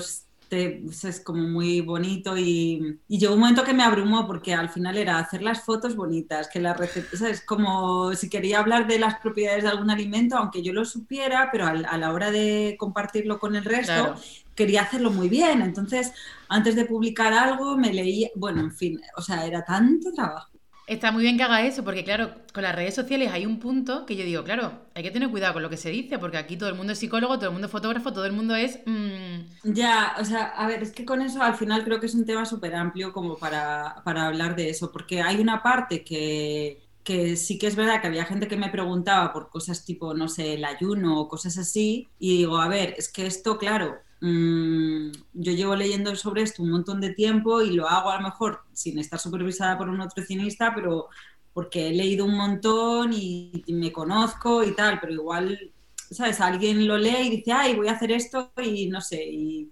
es 0.54 1.20
como 1.20 1.44
muy 1.44 1.82
bonito 1.82 2.38
y, 2.38 3.00
llegó 3.08 3.34
un 3.34 3.42
momento 3.42 3.64
que 3.64 3.74
me 3.74 3.84
abrumó 3.84 4.26
porque 4.28 4.54
al 4.54 4.70
final 4.70 4.98
era 4.98 5.20
hacer 5.20 5.42
las 5.42 5.64
fotos 5.64 5.96
bonitas, 5.96 6.48
que 6.48 6.60
las 6.60 6.78
recetas, 6.78 7.22
es 7.22 7.42
como 7.46 8.14
si 8.14 8.30
quería 8.30 8.60
hablar 8.60 8.88
de 8.88 9.00
las 9.00 9.20
propiedades 9.20 9.64
de 9.64 9.70
algún 9.70 9.90
alimento, 9.90 10.38
aunque 10.38 10.62
yo 10.62 10.74
lo 10.74 10.86
supiera, 10.86 11.50
pero 11.52 11.68
a, 11.68 11.74
la 11.74 12.14
hora 12.14 12.32
de 12.32 12.76
compartirlo 12.80 13.40
con 13.40 13.56
el 13.56 13.66
resto, 13.66 14.16
quería 14.56 14.84
hacerlo 14.84 15.12
muy 15.12 15.30
bien. 15.30 15.62
Entonces, 15.62 16.14
antes 16.48 16.76
de 16.76 16.86
publicar 16.86 17.34
algo, 17.34 17.78
me 17.78 17.94
leí, 17.94 18.32
bueno, 18.36 18.62
en 18.62 18.72
fin, 18.72 19.02
o 19.18 19.22
sea, 19.22 19.46
era 19.46 19.66
tanto 19.66 20.12
trabajo. 20.14 20.53
Está 20.86 21.14
muy 21.14 21.24
bien 21.24 21.38
que 21.38 21.44
haga 21.44 21.66
eso, 21.66 21.84
porque 21.86 22.04
claro, 22.04 22.36
con 22.54 22.64
las 22.64 22.76
redes 22.76 22.94
sociales 22.94 23.32
hay 23.32 23.46
un 23.46 23.60
punto 23.60 24.06
que 24.06 24.18
yo 24.18 24.26
digo, 24.26 24.44
claro, 24.44 24.82
hay 24.94 25.04
que 25.04 25.12
tener 25.12 25.30
cuidado 25.30 25.54
con 25.54 25.64
lo 25.64 25.70
que 25.70 25.78
se 25.78 25.90
dice, 25.90 26.20
porque 26.20 26.38
aquí 26.38 26.58
todo 26.58 26.68
el 26.68 26.76
mundo 26.76 26.92
es 26.92 27.00
psicólogo, 27.00 27.38
todo 27.38 27.48
el 27.48 27.54
mundo 27.54 27.68
es 27.68 27.72
fotógrafo, 27.72 28.12
todo 28.12 28.26
el 28.26 28.34
mundo 28.34 28.54
es... 28.54 28.80
Mm, 28.86 29.74
ya, 29.74 30.16
o 30.20 30.26
sea, 30.26 30.48
a 30.48 30.68
ver, 30.68 30.84
es 30.84 30.92
que 30.92 31.06
con 31.06 31.22
eso 31.22 31.42
al 31.42 31.56
final 31.56 31.86
creo 31.86 32.02
que 32.02 32.08
es 32.08 32.16
un 32.16 32.26
tema 32.26 32.46
súper 32.46 32.76
amplio 32.76 33.14
como 33.14 33.38
para, 33.38 34.02
para 34.04 34.28
hablar 34.28 34.58
de 34.58 34.70
eso, 34.70 34.92
porque 34.92 35.22
hay 35.22 35.40
una 35.40 35.64
parte 35.64 36.04
que, 36.04 36.84
que 37.04 37.38
sí 37.38 37.58
que 37.58 37.68
es 37.68 37.78
verdad 37.78 38.02
que 38.02 38.08
había 38.08 38.26
gente 38.26 38.50
que 38.50 38.58
me 38.58 38.70
preguntaba 38.70 39.32
por 39.32 39.50
cosas 39.50 39.86
tipo, 39.86 40.14
no 40.14 40.28
sé, 40.28 40.56
el 40.56 40.66
ayuno 40.66 41.20
o 41.22 41.30
cosas 41.30 41.58
así, 41.58 42.10
y 42.20 42.38
digo, 42.40 42.58
a 42.58 42.68
ver, 42.68 42.94
es 42.98 43.08
que 43.12 43.26
esto, 43.26 43.58
claro, 43.58 44.03
Mm, 44.26 45.12
yo 45.34 45.52
llevo 45.52 45.76
leyendo 45.76 46.16
sobre 46.16 46.44
esto 46.44 46.64
un 46.64 46.72
montón 46.72 47.02
de 47.02 47.14
tiempo 47.14 47.62
y 47.62 47.72
lo 47.72 47.90
hago 47.90 48.10
a 48.10 48.16
lo 48.16 48.24
mejor 48.24 48.62
sin 48.72 48.98
estar 48.98 49.20
supervisada 49.20 49.78
por 49.78 49.90
un 49.90 49.98
nutricionista, 49.98 50.74
pero 50.74 51.10
porque 51.52 51.90
he 51.90 51.92
leído 51.92 52.24
un 52.24 52.38
montón 52.38 53.12
y, 53.12 53.66
me 53.68 53.92
conozco 53.92 54.64
y 54.64 54.74
tal, 54.76 55.02
pero 55.02 55.12
igual, 55.12 55.74
¿sabes? 56.10 56.40
Alguien 56.40 56.88
lo 56.88 56.98
lee 56.98 57.28
y 57.28 57.30
dice, 57.32 57.52
ay, 57.52 57.76
voy 57.76 57.90
a 57.90 57.94
hacer 57.94 58.14
esto 58.14 58.54
y 58.64 58.88
no 58.88 59.02
sé, 59.02 59.26
y, 59.26 59.70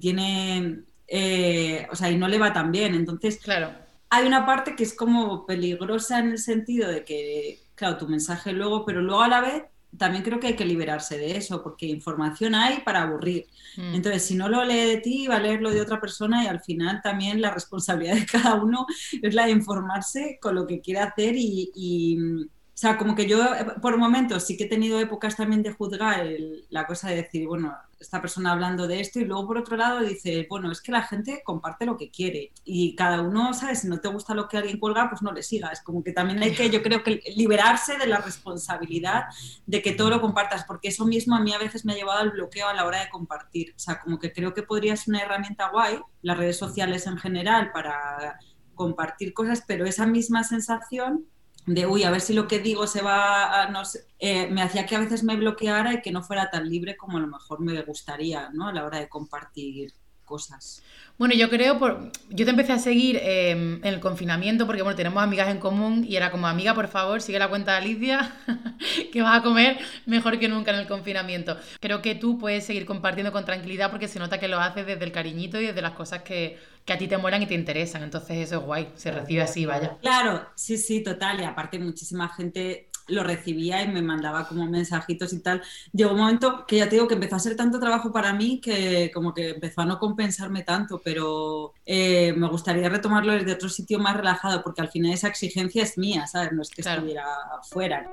tiene, 0.00 0.80
eh, 1.06 1.86
o 1.88 1.94
sea, 1.94 2.10
y 2.10 2.16
no 2.16 2.26
le 2.26 2.40
va 2.40 2.52
tan 2.52 2.72
bien. 2.72 2.96
Entonces, 2.96 3.38
claro. 3.38 3.70
hay 4.10 4.26
una 4.26 4.44
parte 4.44 4.74
que 4.74 4.82
es 4.82 4.94
como 4.94 5.46
peligrosa 5.46 6.18
en 6.18 6.32
el 6.32 6.38
sentido 6.38 6.88
de 6.88 7.04
que, 7.04 7.60
claro, 7.76 7.98
tu 7.98 8.08
mensaje 8.08 8.52
luego, 8.52 8.84
pero 8.84 9.00
luego 9.00 9.22
a 9.22 9.28
la 9.28 9.40
vez 9.40 9.62
también 9.96 10.24
creo 10.24 10.40
que 10.40 10.48
hay 10.48 10.56
que 10.56 10.64
liberarse 10.64 11.18
de 11.18 11.36
eso, 11.36 11.62
porque 11.62 11.86
información 11.86 12.54
hay 12.54 12.80
para 12.80 13.02
aburrir. 13.02 13.46
Mm. 13.76 13.94
Entonces, 13.94 14.24
si 14.24 14.34
no 14.34 14.48
lo 14.48 14.64
lee 14.64 14.86
de 14.86 14.96
ti, 14.98 15.26
va 15.26 15.36
a 15.36 15.40
leerlo 15.40 15.70
de 15.70 15.80
otra 15.80 16.00
persona 16.00 16.44
y 16.44 16.46
al 16.46 16.60
final 16.60 17.00
también 17.02 17.40
la 17.40 17.50
responsabilidad 17.50 18.14
de 18.14 18.26
cada 18.26 18.54
uno 18.54 18.86
es 19.20 19.34
la 19.34 19.46
de 19.46 19.52
informarse 19.52 20.38
con 20.40 20.54
lo 20.54 20.66
que 20.66 20.80
quiere 20.80 21.00
hacer 21.00 21.34
y, 21.36 22.18
o 22.44 22.48
sea, 22.74 22.96
como 22.96 23.14
que 23.14 23.28
yo 23.28 23.44
por 23.80 23.98
momentos 23.98 24.44
sí 24.44 24.56
que 24.56 24.64
he 24.64 24.68
tenido 24.68 24.98
épocas 24.98 25.36
también 25.36 25.62
de 25.62 25.72
juzgar 25.72 26.26
la 26.70 26.86
cosa 26.86 27.10
de 27.10 27.16
decir, 27.16 27.46
bueno, 27.46 27.74
esta 28.02 28.20
persona 28.20 28.52
hablando 28.52 28.86
de 28.86 29.00
esto 29.00 29.20
y 29.20 29.24
luego 29.24 29.46
por 29.46 29.58
otro 29.58 29.76
lado 29.76 30.00
dice, 30.00 30.46
bueno, 30.48 30.70
es 30.70 30.80
que 30.80 30.92
la 30.92 31.02
gente 31.02 31.42
comparte 31.44 31.86
lo 31.86 31.96
que 31.96 32.10
quiere 32.10 32.52
y 32.64 32.94
cada 32.94 33.22
uno, 33.22 33.54
¿sabes? 33.54 33.80
Si 33.80 33.88
no 33.88 34.00
te 34.00 34.08
gusta 34.08 34.34
lo 34.34 34.48
que 34.48 34.58
alguien 34.58 34.78
cuelga, 34.78 35.08
pues 35.08 35.22
no 35.22 35.32
le 35.32 35.42
sigas. 35.42 35.82
Como 35.82 36.02
que 36.02 36.12
también 36.12 36.42
hay 36.42 36.54
que, 36.54 36.70
yo 36.70 36.82
creo 36.82 37.02
que 37.02 37.22
liberarse 37.34 37.96
de 37.96 38.06
la 38.06 38.18
responsabilidad 38.18 39.24
de 39.66 39.82
que 39.82 39.92
todo 39.92 40.10
lo 40.10 40.20
compartas, 40.20 40.64
porque 40.64 40.88
eso 40.88 41.06
mismo 41.06 41.34
a 41.34 41.40
mí 41.40 41.52
a 41.52 41.58
veces 41.58 41.84
me 41.84 41.94
ha 41.94 41.96
llevado 41.96 42.20
al 42.20 42.30
bloqueo 42.30 42.68
a 42.68 42.74
la 42.74 42.84
hora 42.84 43.00
de 43.00 43.08
compartir. 43.08 43.72
O 43.76 43.78
sea, 43.78 44.00
como 44.00 44.18
que 44.18 44.32
creo 44.32 44.52
que 44.54 44.62
podría 44.62 44.96
ser 44.96 45.14
una 45.14 45.22
herramienta 45.22 45.70
guay, 45.70 45.98
las 46.22 46.36
redes 46.36 46.58
sociales 46.58 47.06
en 47.06 47.18
general, 47.18 47.70
para 47.72 48.38
compartir 48.74 49.32
cosas, 49.32 49.62
pero 49.66 49.86
esa 49.86 50.06
misma 50.06 50.44
sensación 50.44 51.26
de, 51.66 51.86
uy, 51.86 52.02
a 52.04 52.10
ver 52.10 52.20
si 52.20 52.32
lo 52.34 52.48
que 52.48 52.58
digo 52.58 52.86
se 52.86 53.02
va 53.02 53.62
a, 53.62 53.70
no 53.70 53.82
eh, 54.18 54.48
me 54.48 54.62
hacía 54.62 54.86
que 54.86 54.96
a 54.96 55.00
veces 55.00 55.22
me 55.24 55.36
bloqueara 55.36 55.94
y 55.94 56.02
que 56.02 56.12
no 56.12 56.22
fuera 56.22 56.50
tan 56.50 56.68
libre 56.68 56.96
como 56.96 57.18
a 57.18 57.20
lo 57.20 57.28
mejor 57.28 57.60
me 57.60 57.80
gustaría, 57.82 58.50
¿no? 58.50 58.68
A 58.68 58.72
la 58.72 58.84
hora 58.84 58.98
de 58.98 59.08
compartir 59.08 59.92
cosas. 60.32 60.82
Bueno, 61.18 61.34
yo 61.34 61.50
creo, 61.50 61.78
por... 61.78 62.10
yo 62.30 62.46
te 62.46 62.50
empecé 62.50 62.72
a 62.72 62.78
seguir 62.78 63.20
em, 63.22 63.74
en 63.84 63.94
el 63.94 64.00
confinamiento 64.00 64.64
porque, 64.64 64.80
bueno, 64.80 64.96
tenemos 64.96 65.22
amigas 65.22 65.48
en 65.50 65.58
común 65.58 66.06
y 66.08 66.16
era 66.16 66.30
como, 66.30 66.46
amiga, 66.46 66.72
por 66.72 66.88
favor, 66.88 67.20
sigue 67.20 67.38
la 67.38 67.48
cuenta 67.48 67.72
de 67.72 67.78
Alicia, 67.78 68.34
que 69.12 69.20
vas 69.20 69.38
a 69.38 69.42
comer 69.42 69.78
mejor 70.06 70.38
que 70.38 70.48
nunca 70.48 70.70
en 70.72 70.78
el 70.78 70.86
confinamiento. 70.86 71.58
Creo 71.80 72.00
que 72.00 72.14
tú 72.14 72.38
puedes 72.38 72.64
seguir 72.64 72.86
compartiendo 72.86 73.30
con 73.30 73.44
tranquilidad 73.44 73.90
porque 73.90 74.08
se 74.08 74.18
nota 74.18 74.40
que 74.40 74.48
lo 74.48 74.58
haces 74.58 74.86
desde 74.86 75.04
el 75.04 75.12
cariñito 75.12 75.60
y 75.60 75.66
desde 75.66 75.82
las 75.82 75.92
cosas 75.92 76.22
que, 76.22 76.58
que 76.86 76.94
a 76.94 76.98
ti 76.98 77.08
te 77.08 77.18
molan 77.18 77.42
y 77.42 77.46
te 77.46 77.54
interesan. 77.54 78.02
Entonces 78.02 78.38
eso 78.38 78.56
es 78.56 78.62
guay, 78.62 78.88
se 78.94 79.10
recibe 79.10 79.42
así, 79.42 79.66
vaya. 79.66 79.98
Claro, 80.00 80.46
sí, 80.54 80.78
sí, 80.78 81.02
total. 81.02 81.40
Y 81.40 81.44
aparte 81.44 81.78
muchísima 81.78 82.30
gente 82.30 82.88
lo 83.08 83.22
recibía 83.22 83.82
y 83.82 83.88
me 83.88 84.02
mandaba 84.02 84.46
como 84.46 84.66
mensajitos 84.66 85.32
y 85.32 85.40
tal. 85.40 85.62
Llegó 85.92 86.12
un 86.12 86.18
momento 86.18 86.64
que 86.66 86.76
ya 86.76 86.88
te 86.88 86.96
digo 86.96 87.08
que 87.08 87.14
empezó 87.14 87.36
a 87.36 87.40
ser 87.40 87.56
tanto 87.56 87.80
trabajo 87.80 88.12
para 88.12 88.32
mí 88.32 88.60
que 88.60 89.10
como 89.12 89.34
que 89.34 89.50
empezó 89.50 89.82
a 89.82 89.86
no 89.86 89.98
compensarme 89.98 90.62
tanto, 90.62 91.00
pero 91.04 91.72
eh, 91.86 92.32
me 92.36 92.48
gustaría 92.48 92.88
retomarlo 92.88 93.32
desde 93.32 93.52
otro 93.52 93.68
sitio 93.68 93.98
más 93.98 94.16
relajado 94.16 94.62
porque 94.62 94.82
al 94.82 94.88
final 94.88 95.12
esa 95.12 95.28
exigencia 95.28 95.82
es 95.82 95.98
mía, 95.98 96.26
¿sabes? 96.26 96.52
No 96.52 96.62
es 96.62 96.70
que 96.70 96.82
estuviera 96.82 97.24
fuera. 97.68 98.08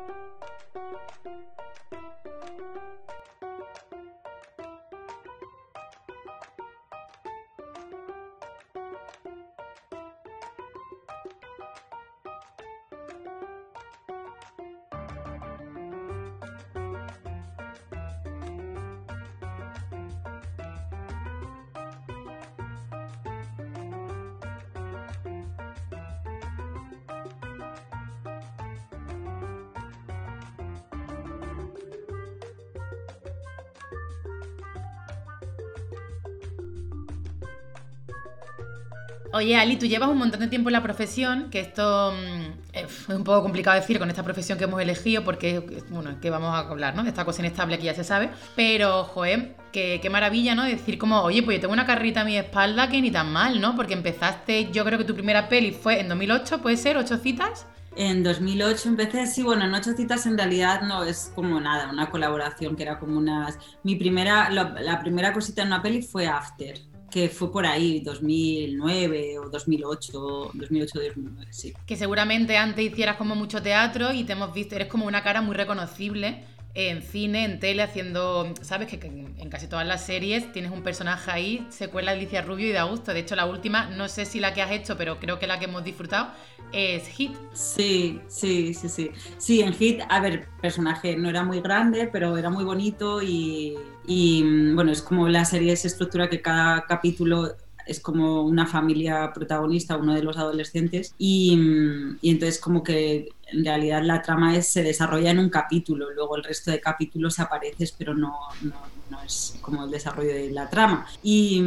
Oye, 39.40 39.56
Ali, 39.56 39.78
tú 39.78 39.86
llevas 39.86 40.10
un 40.10 40.18
montón 40.18 40.42
de 40.42 40.48
tiempo 40.48 40.68
en 40.68 40.74
la 40.74 40.84
profesión, 40.84 41.50
que 41.50 41.62
esto 41.62 42.12
mm, 42.12 42.74
es 42.74 43.08
un 43.08 43.24
poco 43.24 43.42
complicado 43.42 43.80
decir 43.80 43.98
con 43.98 44.10
esta 44.10 44.22
profesión 44.22 44.58
que 44.58 44.66
hemos 44.66 44.82
elegido, 44.82 45.24
porque, 45.24 45.62
bueno, 45.90 46.20
que 46.20 46.30
vamos 46.30 46.54
a 46.54 46.60
hablar, 46.60 46.94
¿no? 46.94 47.04
De 47.04 47.10
esta 47.10 47.24
cosa 47.24 47.42
inestable 47.42 47.78
que 47.78 47.86
ya 47.86 47.94
se 47.94 48.04
sabe. 48.04 48.32
Pero, 48.58 49.06
joder, 49.06 49.56
qué, 49.72 50.00
qué 50.02 50.10
maravilla, 50.10 50.56
¿no? 50.56 50.66
Decir 50.66 50.98
como, 50.98 51.22
oye, 51.22 51.42
pues 51.42 51.56
yo 51.56 51.62
tengo 51.62 51.74
una 51.74 51.86
carrita 51.86 52.20
a 52.20 52.26
mi 52.26 52.36
espalda 52.36 52.90
que 52.90 53.02
ni 53.02 53.12
tan 53.12 53.32
mal, 53.32 53.62
¿no? 53.62 53.78
Porque 53.78 53.94
empezaste, 53.94 54.72
yo 54.74 54.84
creo 54.84 54.98
que 54.98 55.06
tu 55.06 55.14
primera 55.14 55.48
peli 55.48 55.72
fue 55.72 56.02
en 56.02 56.10
2008, 56.10 56.62
¿puede 56.62 56.76
ser? 56.76 56.98
¿Ocho 56.98 57.16
citas? 57.16 57.66
En 57.96 58.24
2008 58.24 58.90
empecé, 58.90 59.26
sí, 59.26 59.42
bueno, 59.42 59.64
en 59.64 59.74
ocho 59.74 59.94
citas 59.94 60.26
en 60.26 60.38
realidad 60.38 60.82
no 60.82 61.06
es 61.06 61.32
como 61.34 61.62
nada, 61.62 61.90
una 61.90 62.10
colaboración 62.10 62.76
que 62.76 62.84
era 62.84 63.00
como 63.00 63.18
unas... 63.18 63.58
Mi 63.84 63.96
primera, 63.96 64.50
la 64.50 65.00
primera 65.00 65.32
cosita 65.32 65.62
en 65.62 65.70
una 65.70 65.82
peli 65.82 66.02
fue 66.02 66.28
After, 66.28 66.89
que 67.10 67.30
fue 67.30 67.52
por 67.52 67.66
ahí, 67.66 68.00
2009 68.02 69.40
o 69.40 69.50
2008, 69.50 70.52
2008-2009, 70.54 71.48
sí. 71.50 71.74
Que 71.86 71.96
seguramente 71.96 72.58
antes 72.58 72.86
hicieras 72.86 73.18
como 73.18 73.36
mucho 73.36 73.62
teatro 73.62 74.14
y 74.14 74.24
te 74.24 74.34
hemos 74.34 74.54
visto, 74.54 74.76
eres 74.76 74.88
como 74.88 75.06
una 75.06 75.24
cara 75.24 75.42
muy 75.42 75.56
reconocible 75.56 76.44
en 76.76 77.02
cine, 77.02 77.46
en 77.46 77.60
tele, 77.60 77.82
haciendo, 77.82 78.54
sabes 78.62 78.88
que 78.88 79.00
en 79.06 79.50
casi 79.50 79.68
todas 79.68 79.88
las 79.88 80.06
series 80.06 80.52
tienes 80.52 80.72
un 80.72 80.84
personaje 80.84 81.32
ahí, 81.32 81.68
se 81.70 81.88
cuela 81.88 82.12
Alicia 82.12 82.42
Rubio 82.42 82.68
y 82.68 82.72
da 82.72 82.84
gusto. 82.84 83.14
De 83.14 83.20
hecho, 83.20 83.36
la 83.36 83.46
última, 83.46 83.88
no 83.90 84.08
sé 84.08 84.26
si 84.26 84.40
la 84.40 84.54
que 84.54 84.62
has 84.62 84.72
hecho, 84.72 84.96
pero 84.96 85.20
creo 85.20 85.40
que 85.40 85.48
la 85.48 85.60
que 85.60 85.66
hemos 85.66 85.84
disfrutado 85.84 86.30
es 86.72 87.08
Hit. 87.08 87.32
Sí, 87.54 88.22
sí, 88.28 88.74
sí, 88.74 88.88
sí. 88.88 89.12
Sí, 89.38 89.62
en 89.62 89.74
Hit, 89.74 90.02
a 90.08 90.20
ver, 90.20 90.48
personaje 90.62 91.16
no 91.18 91.30
era 91.30 91.44
muy 91.44 91.62
grande, 91.62 92.08
pero 92.12 92.38
era 92.38 92.50
muy 92.50 92.64
bonito 92.64 93.22
y, 93.22 93.76
y 94.10 94.74
bueno, 94.74 94.92
es 94.92 95.04
como 95.04 95.30
la 95.30 95.46
serie, 95.46 95.72
esa 95.72 95.88
estructura 95.88 96.30
que 96.30 96.42
cada 96.42 96.86
capítulo 96.88 97.56
es 97.86 98.00
como 98.00 98.42
una 98.44 98.66
familia 98.66 99.32
protagonista, 99.34 99.98
uno 99.98 100.16
de 100.16 100.24
los 100.24 100.36
adolescentes, 100.36 101.14
y, 101.20 102.18
y, 102.22 102.32
entonces 102.32 102.60
como 102.60 102.84
que 102.84 103.30
en 103.52 103.64
realidad 103.64 104.02
la 104.04 104.22
trama 104.24 104.56
es, 104.56 104.68
se 104.72 104.82
desarrolla 104.82 105.30
en 105.30 105.38
un 105.38 105.50
capítulo, 105.50 106.12
luego 106.12 106.38
el 106.38 106.44
resto 106.44 106.72
de 106.72 106.82
capítulos 106.82 107.40
apareces, 107.40 107.92
pero 107.92 108.16
no, 108.16 108.36
no, 108.64 108.76
no 109.12 109.22
es 109.22 109.58
como 109.62 109.86
el 109.86 109.92
desarrollo 109.92 110.34
de 110.34 110.50
la 110.50 110.70
trama. 110.70 111.06
Y, 111.22 111.64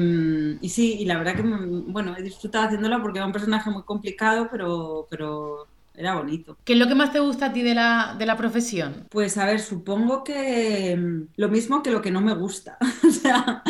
y, 0.61 0.69
sí, 0.69 0.97
y 0.99 1.05
la 1.05 1.19
verdad 1.19 1.37
que 1.37 1.43
bueno, 1.43 2.17
he 2.17 2.23
disfrutado 2.23 2.67
haciéndola 2.67 3.01
porque 3.01 3.19
era 3.19 3.27
un 3.27 3.33
personaje 3.33 3.71
muy 3.71 3.85
complicado, 3.85 4.49
pero, 4.51 5.07
pero 5.09 5.69
era 5.95 6.15
bonito. 6.17 6.57
¿Qué 6.65 6.75
es 6.75 6.79
lo 6.79 6.89
que 6.89 6.95
más 6.95 7.13
te 7.13 7.21
gusta 7.21 7.47
a 7.47 7.53
ti 7.53 7.63
de 7.63 7.75
la, 7.75 8.17
de 8.19 8.27
la 8.27 8.37
profesión? 8.37 9.07
Pues 9.11 9.37
a 9.39 9.47
ver, 9.47 9.61
supongo 9.61 10.25
que 10.25 10.99
lo 11.37 11.49
mismo 11.49 11.83
que 11.83 11.91
lo 11.91 12.03
que 12.03 12.11
no 12.11 12.21
me 12.21 12.35
gusta. 12.35 12.79
o 13.07 13.11
sea, 13.11 13.63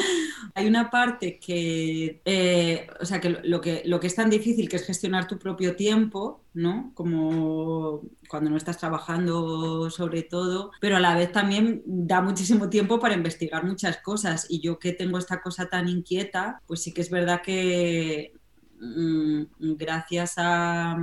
Hay 0.54 0.66
una 0.66 0.90
parte 0.90 1.38
que, 1.38 2.20
eh, 2.24 2.86
o 3.00 3.06
sea, 3.06 3.20
que 3.20 3.30
lo, 3.30 3.60
que 3.60 3.82
lo 3.86 4.00
que 4.00 4.06
es 4.06 4.14
tan 4.14 4.28
difícil 4.28 4.68
que 4.68 4.76
es 4.76 4.84
gestionar 4.84 5.26
tu 5.26 5.38
propio 5.38 5.76
tiempo, 5.76 6.44
¿no? 6.52 6.92
Como 6.94 8.02
cuando 8.28 8.50
no 8.50 8.56
estás 8.56 8.78
trabajando 8.78 9.88
sobre 9.90 10.22
todo, 10.22 10.70
pero 10.80 10.96
a 10.96 11.00
la 11.00 11.16
vez 11.16 11.32
también 11.32 11.82
da 11.86 12.20
muchísimo 12.20 12.68
tiempo 12.68 12.98
para 13.00 13.14
investigar 13.14 13.64
muchas 13.64 13.98
cosas 13.98 14.46
y 14.50 14.60
yo 14.60 14.78
que 14.78 14.92
tengo 14.92 15.18
esta 15.18 15.40
cosa 15.40 15.68
tan 15.70 15.88
inquieta, 15.88 16.60
pues 16.66 16.82
sí 16.82 16.92
que 16.92 17.00
es 17.00 17.10
verdad 17.10 17.40
que 17.42 18.32
Mm, 18.32 18.41
gracias 19.58 20.34
a, 20.38 20.98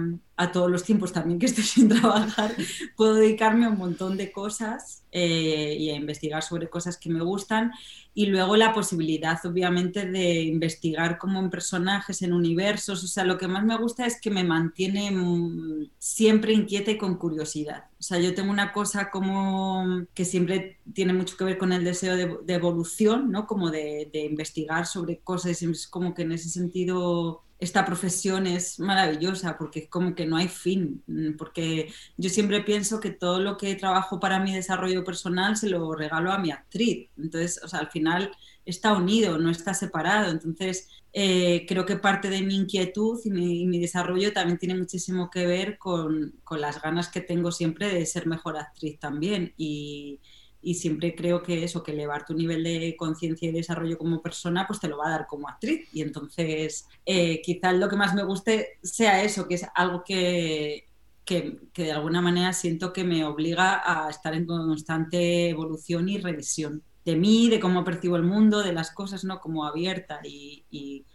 todos 0.53 0.71
los 0.71 0.83
tiempos 0.83 1.12
también 1.12 1.38
que 1.38 1.48
estoy 1.48 1.63
sin 1.63 1.89
trabajar, 1.89 2.55
puedo 2.95 3.15
dedicarme 3.15 3.65
a 3.65 3.69
un 3.69 3.77
montón 3.77 4.15
de 4.17 4.31
cosas 4.31 5.03
eh, 5.12 5.75
y 5.77 5.89
a 5.89 5.95
investigar 5.95 6.43
sobre 6.43 6.69
cosas 6.69 6.98
que 6.98 7.09
me 7.09 7.21
gustan. 7.21 7.71
Y 8.13 8.25
luego 8.27 8.55
la 8.55 8.74
posibilidad, 8.74 9.38
obviamente, 9.45 10.05
de 10.05 10.41
investigar 10.41 11.17
como 11.17 11.39
en 11.39 11.50
personajes, 11.50 12.21
en 12.21 12.33
universos. 12.33 13.03
O 13.03 13.07
sea, 13.07 13.24
lo 13.24 13.38
que 13.38 13.48
más 13.48 13.63
me 13.63 13.77
gusta 13.77 14.05
es 14.05 14.19
que 14.19 14.31
me 14.31 14.43
mantiene 14.43 15.12
mm, 15.12 15.89
siempre 15.98 16.53
inquieta 16.53 16.91
y 16.91 16.98
con 16.98 17.17
curiosidad. 17.17 17.86
O 18.00 18.03
sea, 18.03 18.19
yo 18.19 18.33
tengo 18.33 18.51
una 18.51 18.71
cosa 18.71 19.09
como 19.09 20.05
que 20.13 20.25
siempre 20.25 20.79
tiene 20.93 21.13
mucho 21.13 21.38
que 21.38 21.45
ver 21.45 21.57
con 21.57 21.74
el 21.74 21.83
deseo 21.83 22.15
de, 22.15 22.53
evolución, 22.53 23.31
¿no? 23.31 23.45
Como 23.45 23.71
de, 23.71 24.09
de 24.12 24.21
investigar 24.25 24.86
sobre 24.86 25.19
cosas. 25.19 25.62
Es 25.62 25.88
como 25.88 26.13
que 26.13 26.24
en 26.24 26.31
ese 26.31 26.50
sentido 26.50 27.43
esta 27.59 27.85
profesión 27.85 28.47
es 28.47 28.79
maravillosa 28.79 29.57
porque 29.57 29.79
es 29.79 29.89
como 29.89 30.15
que 30.15 30.25
no 30.25 30.37
hay 30.37 30.47
fin, 30.47 31.03
mm, 31.07 31.35
porque 31.37 31.91
yo 32.17 32.29
siempre 32.29 32.61
pienso 32.61 32.99
que 32.99 33.11
todo 33.11 33.39
lo 33.39 33.57
que 33.57 33.75
trabajo 33.75 34.19
para 34.19 34.39
mi 34.39 34.55
desarrollo 34.55 35.03
personal 35.03 35.57
se 35.57 35.69
lo 35.69 35.93
regalo 35.93 36.31
a 36.31 36.39
mi 36.39 36.51
actriz. 36.51 37.09
Entonces, 37.17 37.61
o 37.63 37.67
sea, 37.67 37.79
al 37.81 37.89
final 37.91 38.31
está 38.65 38.93
unido, 38.93 39.37
no 39.37 39.49
está 39.51 39.73
separado. 39.73 40.31
Entonces, 40.31 40.87
eh, 41.11 41.65
creo 41.67 41.85
que 41.85 41.97
parte 41.97 42.29
de 42.29 42.41
mi 42.41 42.55
inquietud 42.55 43.19
y 43.25 43.29
mi, 43.31 43.79
desarrollo 43.79 44.31
también 44.31 44.57
tiene 44.57 44.75
muchísimo 44.75 45.29
que 45.29 45.45
ver 45.45 45.77
con, 45.77 46.35
con, 46.43 46.61
las 46.61 46.81
ganas 46.81 47.09
que 47.09 47.21
tengo 47.21 47.51
siempre 47.51 47.93
de 47.93 48.05
ser 48.05 48.27
mejor 48.27 48.57
actriz 48.57 48.99
también. 48.99 49.53
Y, 49.57 50.19
y 50.61 50.75
siempre 50.75 51.15
creo 51.15 51.41
que 51.41 51.63
eso, 51.63 51.83
que 51.83 51.91
elevar 51.91 52.25
tu 52.25 52.33
nivel 52.33 52.63
de 52.63 52.95
conciencia 52.97 53.49
y 53.49 53.53
desarrollo 53.53 53.97
como 53.97 54.21
persona, 54.21 54.65
pues 54.67 54.79
te 54.79 54.87
lo 54.87 54.97
va 54.97 55.07
a 55.07 55.11
dar 55.11 55.27
como 55.27 55.47
actriz. 55.47 55.87
Y 55.93 56.01
entonces, 56.01 56.87
eh, 57.05 57.41
quizás 57.41 57.75
lo 57.75 57.89
que 57.89 57.95
más 57.95 58.13
me 58.13 58.23
guste 58.23 58.79
sea 58.83 59.23
eso, 59.23 59.47
que 59.47 59.55
es 59.55 59.65
algo 59.75 60.03
que, 60.03 60.87
que, 61.25 61.59
de 61.73 61.91
alguna 61.91 62.21
manera 62.21 62.53
siento 62.53 62.91
que 62.91 63.03
me 63.03 63.23
obliga 63.23 63.81
a 63.85 64.09
estar 64.09 64.33
en 64.33 64.45
constante 64.45 65.49
evolución 65.49 66.09
y 66.09 66.17
revisión 66.17 66.83
de 67.05 67.15
mí, 67.15 67.49
de 67.49 67.59
cómo 67.59 67.83
percibo 67.83 68.17
el 68.17 68.23
mundo, 68.23 68.61
de 68.61 68.73
las 68.73 68.91
cosas, 68.91 69.23
¿no? 69.23 69.39
Como 69.39 69.65
abierta 69.65 70.19
y, 70.23 70.65
y 70.69 71.05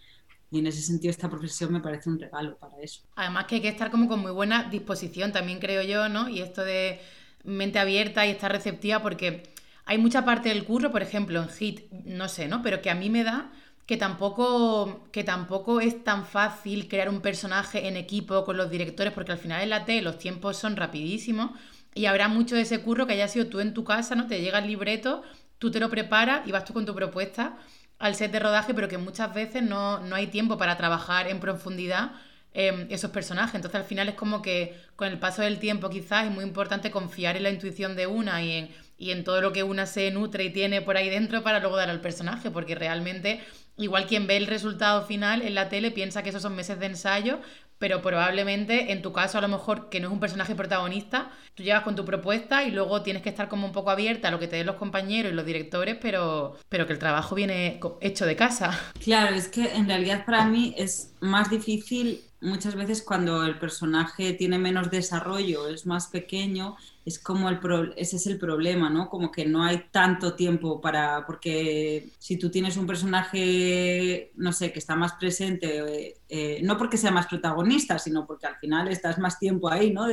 y 0.55 0.61
en 0.61 0.69
ese 0.69 0.83
sentido 0.83 1.11
esta 1.11 1.29
profesión 1.29 1.73
me 1.73 1.81
parece 1.81 2.09
un 2.09 2.17
regalo 2.17 2.57
para 2.59 2.81
eso. 2.81 3.03
Además 3.17 3.47
que 3.47 3.57
hay 3.57 3.61
que 3.61 3.69
estar 3.69 3.91
como 3.91 4.07
con 4.07 4.21
muy 4.21 4.31
buena 4.31 4.71
disposición 4.71 5.33
también 5.33 5.59
creo 5.59 5.83
yo, 5.83 6.09
¿no? 6.09 6.29
Y 6.29 6.41
esto 6.41 6.63
de 6.63 7.01
mente 7.45 7.79
abierta 7.79 8.27
y 8.27 8.31
estar 8.31 8.51
receptiva 8.51 9.01
porque 9.03 9.55
hay 9.87 9.99
mucha 9.99 10.25
parte 10.25 10.49
del 10.49 10.65
curro, 10.65 10.91
por 10.91 11.03
ejemplo, 11.03 11.43
en 11.43 11.49
HIT, 11.49 11.91
no 12.05 12.29
sé, 12.29 12.49
¿no? 12.49 12.63
Pero 12.63 12.81
que 12.81 12.91
a 12.91 12.95
mí 12.95 13.11
me 13.11 13.23
da 13.23 13.53
que 13.87 13.97
tampoco, 13.99 15.07
que 15.13 15.25
tampoco 15.25 15.81
es 15.81 16.03
tan 16.05 16.25
fácil 16.25 16.89
crear 16.89 17.09
un 17.11 17.21
personaje 17.21 17.87
en 17.87 17.97
equipo 17.97 18.45
con 18.45 18.57
los 18.57 18.71
directores, 18.71 19.13
porque 19.13 19.33
al 19.33 19.39
final 19.39 19.63
en 19.63 19.71
la 19.71 19.85
T 19.85 20.01
los 20.01 20.19
tiempos 20.19 20.57
son 20.57 20.77
rapidísimos 20.77 21.51
y 21.95 22.07
habrá 22.07 22.29
mucho 22.29 22.55
de 22.57 22.63
ese 22.63 22.81
curro 22.81 23.07
que 23.07 23.13
haya 23.13 23.29
sido 23.29 23.47
tú 23.49 23.61
en 23.61 23.75
tu 23.75 23.85
casa, 23.85 24.15
¿no? 24.15 24.27
Te 24.27 24.41
llega 24.41 24.59
el 24.59 24.67
libreto, 24.67 25.23
tú 25.59 25.71
te 25.71 25.81
lo 25.81 25.91
preparas 25.91 26.47
y 26.47 26.53
vas 26.53 26.65
tú 26.65 26.73
con 26.73 26.87
tu 26.87 26.95
propuesta 26.95 27.59
al 27.99 28.15
set 28.15 28.33
de 28.33 28.41
rodaje, 28.41 28.75
pero 28.75 28.89
que 28.89 28.99
muchas 28.99 29.33
veces 29.35 29.63
no, 29.63 30.01
no 30.01 30.17
hay 30.17 30.29
tiempo 30.29 30.57
para 30.57 30.77
trabajar 30.77 31.29
en 31.29 31.41
profundidad 31.41 32.13
Em, 32.57 32.87
esos 32.89 33.11
personajes. 33.11 33.57
Entonces 33.57 33.81
al 33.81 33.85
final 33.85 34.09
es 34.09 34.15
como 34.15 34.41
que 34.41 34.77
con 34.95 35.09
el 35.09 35.19
paso 35.19 35.43
del 35.43 35.59
tiempo 35.59 35.91
quizás 35.91 36.27
es 36.27 36.31
muy 36.31 36.45
importante 36.45 36.93
confiar 36.93 37.37
en 37.37 37.43
la 37.43 37.51
intuición 37.51 37.97
de 37.97 38.07
una 38.07 38.41
y 38.45 38.53
en, 38.53 38.69
y 38.97 39.11
en 39.11 39.25
todo 39.25 39.41
lo 39.41 39.53
que 39.53 39.65
una 39.65 39.87
se 39.87 40.09
nutre 40.13 40.45
y 40.45 40.51
tiene 40.51 40.81
por 40.81 40.97
ahí 40.97 41.11
dentro 41.11 41.43
para 41.43 41.59
luego 41.59 41.77
dar 41.77 41.91
al 41.91 42.01
personaje, 42.01 42.53
porque 42.53 42.77
realmente 42.77 43.41
igual 43.77 44.07
quien 44.07 44.29
ve 44.29 44.37
el 44.37 44.47
resultado 44.47 45.05
final 45.05 45.43
en 45.43 45.57
la 45.57 45.69
tele 45.69 45.91
piensa 45.91 46.23
que 46.23 46.29
esos 46.29 46.43
son 46.43 46.55
meses 46.55 46.79
de 46.79 46.87
ensayo, 46.87 47.41
pero 47.85 48.01
probablemente 48.01 48.93
en 48.93 49.03
tu 49.03 49.13
caso 49.13 49.37
a 49.37 49.43
lo 49.43 49.49
mejor 49.49 49.91
que 49.91 50.01
no 50.01 50.07
es 50.07 50.13
un 50.15 50.19
personaje 50.19 50.55
protagonista, 50.55 51.31
tú 51.55 51.63
llegas 51.63 51.83
con 51.83 51.95
tu 51.95 52.07
propuesta 52.07 52.65
y 52.65 52.71
luego 52.71 53.03
tienes 53.03 53.21
que 53.21 53.29
estar 53.29 53.47
como 53.47 53.67
un 53.67 53.75
poco 53.75 53.91
abierta 53.91 54.29
a 54.29 54.31
lo 54.31 54.39
que 54.39 54.49
te 54.49 54.57
den 54.57 54.65
los 54.65 54.77
compañeros 54.77 55.31
y 55.31 55.35
los 55.35 55.45
directores, 55.45 55.99
pero, 56.01 56.57
pero 56.71 56.87
que 56.87 56.95
el 56.95 56.99
trabajo 56.99 57.35
viene 57.35 57.79
hecho 58.01 58.25
de 58.25 58.37
casa. 58.37 58.81
Claro, 59.05 59.37
es 59.37 59.49
que 59.49 59.75
en 59.75 59.87
realidad 59.87 60.25
para 60.25 60.47
mí 60.47 60.75
es 60.79 61.13
más 61.21 61.51
difícil 61.51 62.23
muchas 62.45 62.75
veces 62.75 63.03
cuando 63.03 63.45
el 63.45 63.59
personaje 63.59 64.35
tiene 64.35 64.59
menos 64.59 64.91
desarrollo, 64.91 65.69
es 65.69 65.87
más 65.87 66.09
pequeño, 66.09 66.77
es 67.05 67.19
como 67.19 67.49
el 67.49 67.59
ese 67.97 68.17
es 68.17 68.27
el 68.27 68.39
problema, 68.39 68.91
¿no? 68.91 69.09
Como 69.09 69.33
que 69.33 69.47
no 69.47 69.65
hay 69.65 69.85
tanto 69.91 70.35
tiempo 70.35 70.81
para, 70.81 71.27
porque 71.27 72.11
si 72.19 72.39
tú 72.39 72.51
tienes 72.51 72.77
un 72.77 72.87
personaje, 72.87 74.33
no 74.37 74.53
sé, 74.53 74.73
que 74.73 74.79
está 74.79 74.95
más 74.95 75.15
presente, 75.15 76.15
eh, 76.29 76.61
no 76.63 76.79
porque 76.79 76.97
sea 76.97 77.11
más 77.11 77.27
protagonista, 77.27 77.74
sino 77.99 78.27
porque 78.27 78.47
al 78.47 78.57
final 78.57 78.89
estás 78.89 79.19
más 79.19 79.39
tiempo 79.39 79.71
ahí, 79.71 79.93
¿no? 79.93 80.07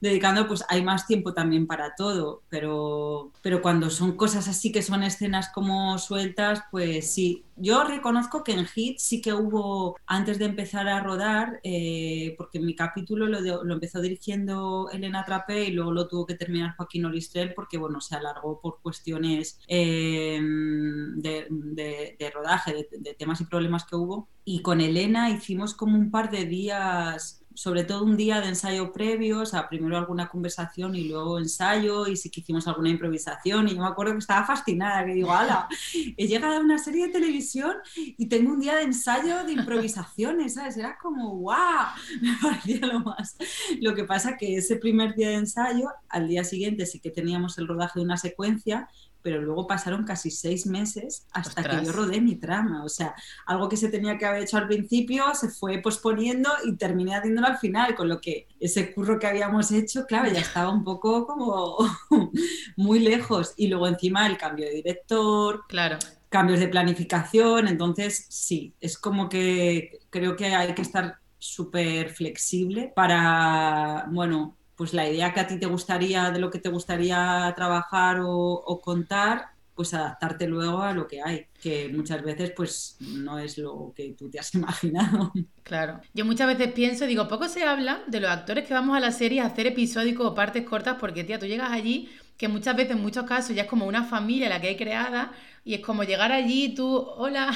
dedicando, 0.00 0.46
pues 0.46 0.64
hay 0.68 0.82
más 0.82 1.06
tiempo 1.06 1.32
también 1.32 1.66
para 1.66 1.94
todo, 1.94 2.42
pero, 2.48 3.32
pero 3.42 3.62
cuando 3.62 3.90
son 3.90 4.16
cosas 4.16 4.48
así 4.48 4.72
que 4.72 4.82
son 4.82 5.02
escenas 5.02 5.50
como 5.52 5.98
sueltas, 5.98 6.62
pues 6.70 7.12
sí. 7.12 7.44
Yo 7.56 7.84
reconozco 7.84 8.42
que 8.42 8.52
en 8.52 8.66
Hit 8.66 8.98
sí 8.98 9.20
que 9.20 9.32
hubo, 9.32 9.96
antes 10.06 10.38
de 10.38 10.46
empezar 10.46 10.88
a 10.88 11.00
rodar, 11.00 11.60
eh, 11.62 12.34
porque 12.36 12.58
mi 12.58 12.74
capítulo 12.74 13.26
lo, 13.26 13.64
lo 13.64 13.74
empezó 13.74 14.00
dirigiendo 14.00 14.88
Elena 14.92 15.24
Trape 15.24 15.64
y 15.64 15.70
luego 15.70 15.92
lo 15.92 16.08
tuvo 16.08 16.26
que 16.26 16.34
terminar 16.34 16.74
Joaquín 16.76 17.04
Olistrel 17.04 17.54
porque, 17.54 17.78
bueno, 17.78 18.00
se 18.00 18.16
alargó 18.16 18.60
por 18.60 18.80
cuestiones 18.82 19.60
em, 19.68 21.20
de, 21.20 22.32
rodaje, 22.34 22.88
de, 22.90 23.14
temas 23.14 23.40
y 23.40 23.44
problemas 23.44 23.84
que 23.84 23.96
hubo. 23.96 24.28
Y 24.44 24.62
con 24.62 24.80
Elena 24.80 25.30
hicimos 25.30 25.74
como 25.74 25.96
un 25.96 26.10
par 26.10 26.30
de 26.30 26.44
días 26.44 27.43
sobre 27.54 27.84
todo 27.84 28.04
un 28.04 28.16
día 28.16 28.40
de 28.40 28.48
ensayo 28.48 28.92
previo, 28.92 29.40
o 29.40 29.46
sea, 29.46 29.68
primero 29.68 29.96
alguna 29.96 30.28
conversación 30.28 30.94
y 30.94 31.04
luego 31.04 31.38
ensayo, 31.38 32.06
y 32.06 32.16
sí 32.16 32.30
que 32.30 32.40
hicimos 32.40 32.66
alguna 32.66 32.90
improvisación, 32.90 33.68
y 33.68 33.74
yo 33.74 33.80
me 33.80 33.88
acuerdo 33.88 34.12
que 34.12 34.18
estaba 34.18 34.44
fascinada, 34.46 35.04
que 35.04 35.14
digo, 35.14 35.32
ala, 35.32 35.68
he 36.16 36.26
llegado 36.26 36.56
a 36.56 36.60
una 36.60 36.78
serie 36.78 37.06
de 37.06 37.12
televisión 37.12 37.74
y 37.94 38.26
tengo 38.26 38.52
un 38.52 38.60
día 38.60 38.76
de 38.76 38.82
ensayo 38.82 39.44
de 39.44 39.52
improvisaciones, 39.52 40.54
¿sabes? 40.54 40.76
Era 40.76 40.98
como, 41.00 41.36
¡guau! 41.36 41.86
Me 42.20 42.36
parecía 42.40 42.86
lo 42.86 43.00
más. 43.00 43.36
Lo 43.80 43.94
que 43.94 44.04
pasa 44.04 44.36
que 44.36 44.56
ese 44.56 44.76
primer 44.76 45.14
día 45.14 45.28
de 45.28 45.36
ensayo, 45.36 45.88
al 46.08 46.28
día 46.28 46.44
siguiente 46.44 46.86
sí 46.86 47.00
que 47.00 47.10
teníamos 47.10 47.58
el 47.58 47.68
rodaje 47.68 47.98
de 47.98 48.04
una 48.04 48.16
secuencia, 48.16 48.88
pero 49.24 49.40
luego 49.40 49.66
pasaron 49.66 50.04
casi 50.04 50.30
seis 50.30 50.66
meses 50.66 51.26
hasta 51.32 51.64
que 51.64 51.82
yo 51.82 51.92
rodé 51.92 52.20
mi 52.20 52.36
trama. 52.36 52.84
O 52.84 52.90
sea, 52.90 53.14
algo 53.46 53.70
que 53.70 53.78
se 53.78 53.88
tenía 53.88 54.18
que 54.18 54.26
haber 54.26 54.42
hecho 54.42 54.58
al 54.58 54.68
principio 54.68 55.34
se 55.34 55.48
fue 55.48 55.78
posponiendo 55.78 56.50
y 56.62 56.76
terminé 56.76 57.16
haciéndolo 57.16 57.46
al 57.46 57.56
final, 57.56 57.94
con 57.94 58.10
lo 58.10 58.20
que 58.20 58.46
ese 58.60 58.92
curro 58.92 59.18
que 59.18 59.26
habíamos 59.26 59.72
hecho, 59.72 60.04
claro, 60.04 60.30
ya 60.30 60.40
estaba 60.40 60.68
un 60.68 60.84
poco 60.84 61.26
como 61.26 61.78
muy 62.76 62.98
lejos. 63.00 63.54
Y 63.56 63.68
luego 63.68 63.88
encima 63.88 64.26
el 64.26 64.36
cambio 64.36 64.66
de 64.66 64.74
director. 64.74 65.62
Claro. 65.68 65.98
Cambios 66.28 66.60
de 66.60 66.68
planificación, 66.68 67.66
entonces 67.66 68.26
sí, 68.28 68.74
es 68.78 68.98
como 68.98 69.30
que 69.30 70.00
creo 70.10 70.36
que 70.36 70.54
hay 70.54 70.74
que 70.74 70.82
estar 70.82 71.16
súper 71.38 72.10
flexible 72.10 72.92
para, 72.94 74.06
bueno, 74.10 74.58
pues 74.76 74.92
la 74.92 75.08
idea 75.08 75.32
que 75.32 75.40
a 75.40 75.46
ti 75.46 75.58
te 75.58 75.66
gustaría, 75.66 76.30
de 76.30 76.38
lo 76.38 76.50
que 76.50 76.58
te 76.58 76.68
gustaría 76.68 77.52
trabajar 77.56 78.20
o, 78.22 78.80
contar, 78.82 79.48
pues 79.74 79.94
adaptarte 79.94 80.46
luego 80.46 80.82
a 80.82 80.92
lo 80.92 81.06
que 81.06 81.20
hay, 81.22 81.46
que 81.60 81.88
muchas 81.88 82.22
veces 82.22 82.52
pues 82.54 82.96
no 83.00 83.38
es 83.38 83.58
lo 83.58 83.92
que 83.94 84.14
tú 84.16 84.30
te 84.30 84.38
has 84.38 84.54
imaginado. 84.54 85.32
Claro. 85.62 86.00
Yo 86.12 86.24
muchas 86.24 86.46
veces 86.46 86.72
pienso, 86.72 87.06
digo, 87.06 87.28
poco 87.28 87.48
se 87.48 87.64
habla 87.64 88.02
de 88.06 88.20
los 88.20 88.30
actores 88.30 88.66
que 88.66 88.74
vamos 88.74 88.96
a 88.96 89.00
la 89.00 89.10
serie 89.10 89.40
a 89.40 89.46
hacer 89.46 89.66
episódicos 89.66 90.26
o 90.26 90.34
partes 90.34 90.64
cortas 90.64 90.96
porque, 91.00 91.24
tía, 91.24 91.38
tú 91.38 91.46
llegas 91.46 91.70
allí, 91.70 92.08
que 92.36 92.48
muchas 92.48 92.76
veces, 92.76 92.96
en 92.96 93.02
muchos 93.02 93.24
casos, 93.24 93.54
ya 93.54 93.62
es 93.62 93.68
como 93.68 93.86
una 93.86 94.04
familia 94.04 94.48
la 94.48 94.60
que 94.60 94.68
hay 94.68 94.76
creada 94.76 95.32
y 95.64 95.74
es 95.74 95.80
como 95.80 96.02
llegar 96.04 96.32
allí, 96.32 96.74
tú, 96.74 96.96
hola, 96.96 97.50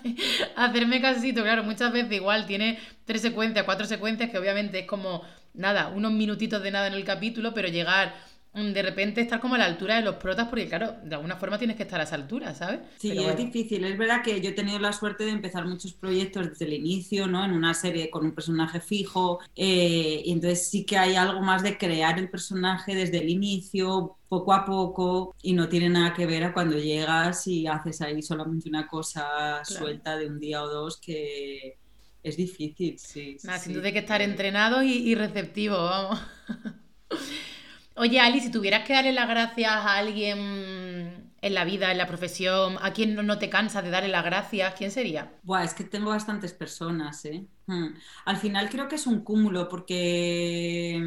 hacerme 0.56 1.00
casito, 1.00 1.42
claro, 1.42 1.62
muchas 1.64 1.92
veces 1.92 2.12
igual 2.12 2.46
tiene 2.46 2.78
tres 3.04 3.22
secuencias, 3.22 3.64
cuatro 3.64 3.86
secuencias 3.86 4.30
que 4.30 4.38
obviamente 4.38 4.80
es 4.80 4.86
como 4.86 5.22
nada, 5.56 5.88
unos 5.88 6.12
minutitos 6.12 6.62
de 6.62 6.70
nada 6.70 6.86
en 6.86 6.94
el 6.94 7.04
capítulo, 7.04 7.52
pero 7.54 7.68
llegar 7.68 8.14
mm, 8.52 8.72
de 8.72 8.82
repente 8.82 9.20
estar 9.20 9.40
como 9.40 9.54
a 9.54 9.58
la 9.58 9.64
altura 9.64 9.96
de 9.96 10.02
los 10.02 10.16
protas, 10.16 10.48
porque 10.48 10.68
claro, 10.68 10.96
de 11.02 11.14
alguna 11.14 11.36
forma 11.36 11.58
tienes 11.58 11.76
que 11.76 11.82
estar 11.82 12.00
a 12.00 12.04
esa 12.04 12.14
altura, 12.14 12.54
¿sabes? 12.54 12.80
Sí, 12.98 13.12
es 13.18 13.36
difícil. 13.36 13.84
Es 13.84 13.98
verdad 13.98 14.22
que 14.22 14.40
yo 14.40 14.50
he 14.50 14.52
tenido 14.52 14.78
la 14.78 14.92
suerte 14.92 15.24
de 15.24 15.30
empezar 15.30 15.66
muchos 15.66 15.92
proyectos 15.94 16.50
desde 16.50 16.66
el 16.66 16.74
inicio, 16.74 17.26
¿no? 17.26 17.44
En 17.44 17.52
una 17.52 17.74
serie 17.74 18.10
con 18.10 18.24
un 18.24 18.32
personaje 18.32 18.80
fijo, 18.80 19.40
eh, 19.54 20.22
y 20.24 20.32
entonces 20.32 20.68
sí 20.68 20.84
que 20.84 20.98
hay 20.98 21.16
algo 21.16 21.40
más 21.40 21.62
de 21.62 21.78
crear 21.78 22.18
el 22.18 22.28
personaje 22.30 22.94
desde 22.94 23.18
el 23.18 23.30
inicio, 23.30 24.16
poco 24.28 24.52
a 24.52 24.64
poco, 24.64 25.34
y 25.42 25.52
no 25.52 25.68
tiene 25.68 25.88
nada 25.88 26.12
que 26.12 26.26
ver 26.26 26.44
a 26.44 26.52
cuando 26.52 26.78
llegas 26.78 27.46
y 27.46 27.66
haces 27.66 28.00
ahí 28.02 28.22
solamente 28.22 28.68
una 28.68 28.86
cosa 28.86 29.64
suelta 29.64 30.16
de 30.16 30.26
un 30.26 30.40
día 30.40 30.62
o 30.62 30.68
dos 30.68 30.98
que 31.00 31.78
es 32.28 32.36
difícil, 32.36 32.98
sí. 32.98 33.36
Nada, 33.44 33.58
sin 33.58 33.72
duda 33.72 33.86
hay 33.86 33.92
que 33.92 34.00
estar 34.00 34.20
entrenado 34.20 34.82
y, 34.82 35.14
receptivo, 35.14 35.76
vamos. 35.76 36.20
Oye, 37.94 38.18
Ali, 38.18 38.40
si 38.40 38.50
tuvieras 38.50 38.84
que 38.84 38.94
darle 38.94 39.12
las 39.12 39.28
gracias 39.28 39.70
a 39.70 39.96
alguien 39.96 41.32
en 41.40 41.54
la 41.54 41.64
vida, 41.64 41.92
en 41.92 41.98
la 41.98 42.08
profesión, 42.08 42.78
a 42.82 42.92
quien 42.92 43.14
no 43.14 43.38
te 43.38 43.48
cansas 43.48 43.84
de 43.84 43.90
darle 43.90 44.08
las 44.08 44.24
gracias, 44.24 44.74
¿quién 44.74 44.90
sería? 44.90 45.32
Buah, 45.44 45.62
es 45.62 45.72
que 45.72 45.84
tengo 45.84 46.10
bastantes 46.10 46.52
personas, 46.52 47.24
¿eh? 47.26 47.46
Hmm. 47.66 47.94
Al 48.24 48.36
final 48.36 48.68
creo 48.68 48.88
que 48.88 48.96
es 48.96 49.06
un 49.06 49.20
cúmulo, 49.20 49.68
porque 49.68 51.00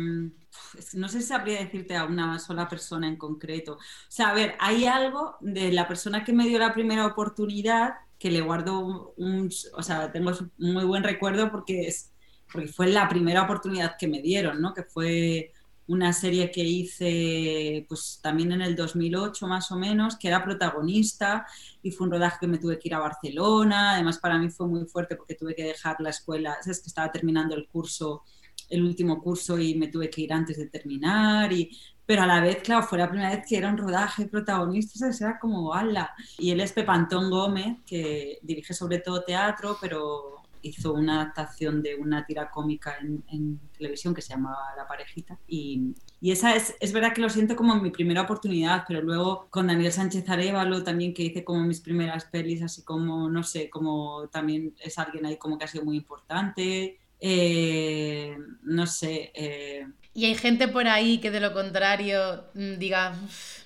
no 0.93 1.09
sé 1.09 1.21
si 1.21 1.27
sabría 1.27 1.59
decirte 1.59 1.97
a 1.97 2.05
una 2.05 2.39
sola 2.39 2.67
persona 2.69 3.07
en 3.07 3.17
concreto. 3.17 3.73
O 3.73 3.79
sea, 4.07 4.29
a 4.29 4.33
ver, 4.33 4.55
hay 4.59 4.85
algo 4.85 5.35
de 5.41 5.73
la 5.73 5.85
persona 5.85 6.23
que 6.23 6.31
me 6.31 6.47
dio 6.47 6.57
la 6.59 6.73
primera 6.73 7.05
oportunidad 7.05 7.95
que 8.19 8.29
le 8.29 8.41
guardo 8.41 9.13
un, 9.17 9.49
o 9.73 9.81
sea, 9.81 10.11
tengo 10.11 10.31
un 10.31 10.73
muy 10.73 10.83
buen 10.83 11.03
recuerdo 11.03 11.49
porque, 11.49 11.87
es, 11.87 12.11
porque 12.51 12.67
fue 12.67 12.87
la 12.87 13.07
primera 13.07 13.43
oportunidad 13.43 13.95
que 13.97 14.07
me 14.07 14.21
dieron, 14.21 14.61
¿no? 14.61 14.73
Que 14.73 14.83
fue 14.83 15.53
una 15.87 16.13
serie 16.13 16.51
que 16.51 16.63
hice 16.63 17.85
pues 17.89 18.19
también 18.21 18.51
en 18.51 18.61
el 18.61 18.75
2008 18.75 19.47
más 19.47 19.71
o 19.71 19.75
menos, 19.75 20.17
que 20.17 20.27
era 20.27 20.43
protagonista 20.43 21.47
y 21.81 21.89
fue 21.89 22.05
un 22.05 22.13
rodaje 22.13 22.37
que 22.41 22.47
me 22.47 22.59
tuve 22.59 22.77
que 22.77 22.89
ir 22.89 22.93
a 22.93 22.99
Barcelona, 22.99 23.93
además 23.93 24.19
para 24.19 24.37
mí 24.37 24.49
fue 24.49 24.67
muy 24.67 24.85
fuerte 24.85 25.15
porque 25.15 25.33
tuve 25.33 25.55
que 25.55 25.63
dejar 25.63 25.95
la 25.99 26.11
escuela, 26.11 26.57
es 26.63 26.81
que 26.81 26.89
estaba 26.89 27.11
terminando 27.11 27.55
el 27.55 27.67
curso, 27.67 28.21
el 28.69 28.83
último 28.83 29.19
curso 29.19 29.57
y 29.57 29.73
me 29.75 29.87
tuve 29.87 30.11
que 30.11 30.21
ir 30.21 30.31
antes 30.31 30.57
de 30.57 30.67
terminar 30.67 31.51
y 31.51 31.71
pero 32.09 32.23
a 32.23 32.25
la 32.25 32.41
vez, 32.41 32.63
claro, 32.63 32.81
fue 32.81 32.97
la 32.97 33.07
primera 33.07 33.29
vez 33.29 33.45
que 33.47 33.55
era 33.55 33.69
un 33.69 33.77
rodaje 33.77 34.25
protagonista. 34.25 35.07
Era 35.07 35.37
como, 35.37 35.75
ala. 35.75 36.15
Y 36.39 36.49
él 36.49 36.59
es 36.59 36.73
Pepantón 36.73 37.29
Gómez, 37.29 37.77
que 37.85 38.39
dirige 38.41 38.73
sobre 38.73 38.97
todo 38.97 39.21
teatro, 39.21 39.77
pero 39.79 40.37
hizo 40.63 40.93
una 40.93 41.21
adaptación 41.21 41.83
de 41.83 41.93
una 41.93 42.25
tira 42.25 42.49
cómica 42.49 42.97
en, 42.99 43.59
televisión 43.77 44.15
que 44.15 44.23
se 44.23 44.29
llamaba 44.29 44.57
La 44.75 44.87
parejita. 44.87 45.37
Y, 45.47 45.93
y, 46.19 46.31
esa 46.31 46.55
es, 46.55 46.75
es 46.79 46.91
verdad 46.93 47.13
que 47.13 47.21
lo 47.21 47.29
siento 47.29 47.55
como 47.55 47.75
mi 47.75 47.91
primera 47.91 48.23
oportunidad, 48.23 48.85
pero 48.87 49.03
luego 49.03 49.45
con 49.51 49.67
Daniel 49.67 49.91
Sánchez 49.91 50.27
Arevalo 50.27 50.83
también, 50.83 51.13
que 51.13 51.21
hice 51.21 51.43
como 51.43 51.63
mis 51.63 51.79
primeras 51.79 52.25
pelis, 52.25 52.63
así 52.63 52.81
como, 52.81 53.29
no 53.29 53.43
sé, 53.43 53.69
como 53.69 54.27
también 54.29 54.73
es 54.79 54.97
alguien 54.97 55.27
ahí 55.27 55.37
como 55.37 55.59
que 55.59 55.65
ha 55.65 55.67
sido 55.67 55.85
muy 55.85 55.97
importante. 55.97 56.98
Eh, 57.19 58.35
no 58.63 58.87
sé. 58.87 59.31
Eh, 59.33 59.85
y 60.13 60.25
hay 60.25 60.35
gente 60.35 60.67
por 60.67 60.87
ahí 60.87 61.19
que 61.19 61.31
de 61.31 61.39
lo 61.39 61.53
contrario 61.53 62.45
mm, 62.53 62.77
diga, 62.77 63.15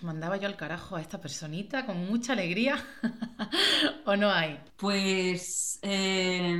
mandaba 0.02 0.38
yo 0.38 0.48
al 0.48 0.56
carajo 0.56 0.96
a 0.96 1.02
esta 1.02 1.20
personita 1.22 1.86
con 1.86 2.06
mucha 2.06 2.34
alegría, 2.34 2.78
¿o 4.06 4.16
no 4.16 4.32
hay? 4.32 4.60
Pues 4.78 5.80
eh, 5.82 6.56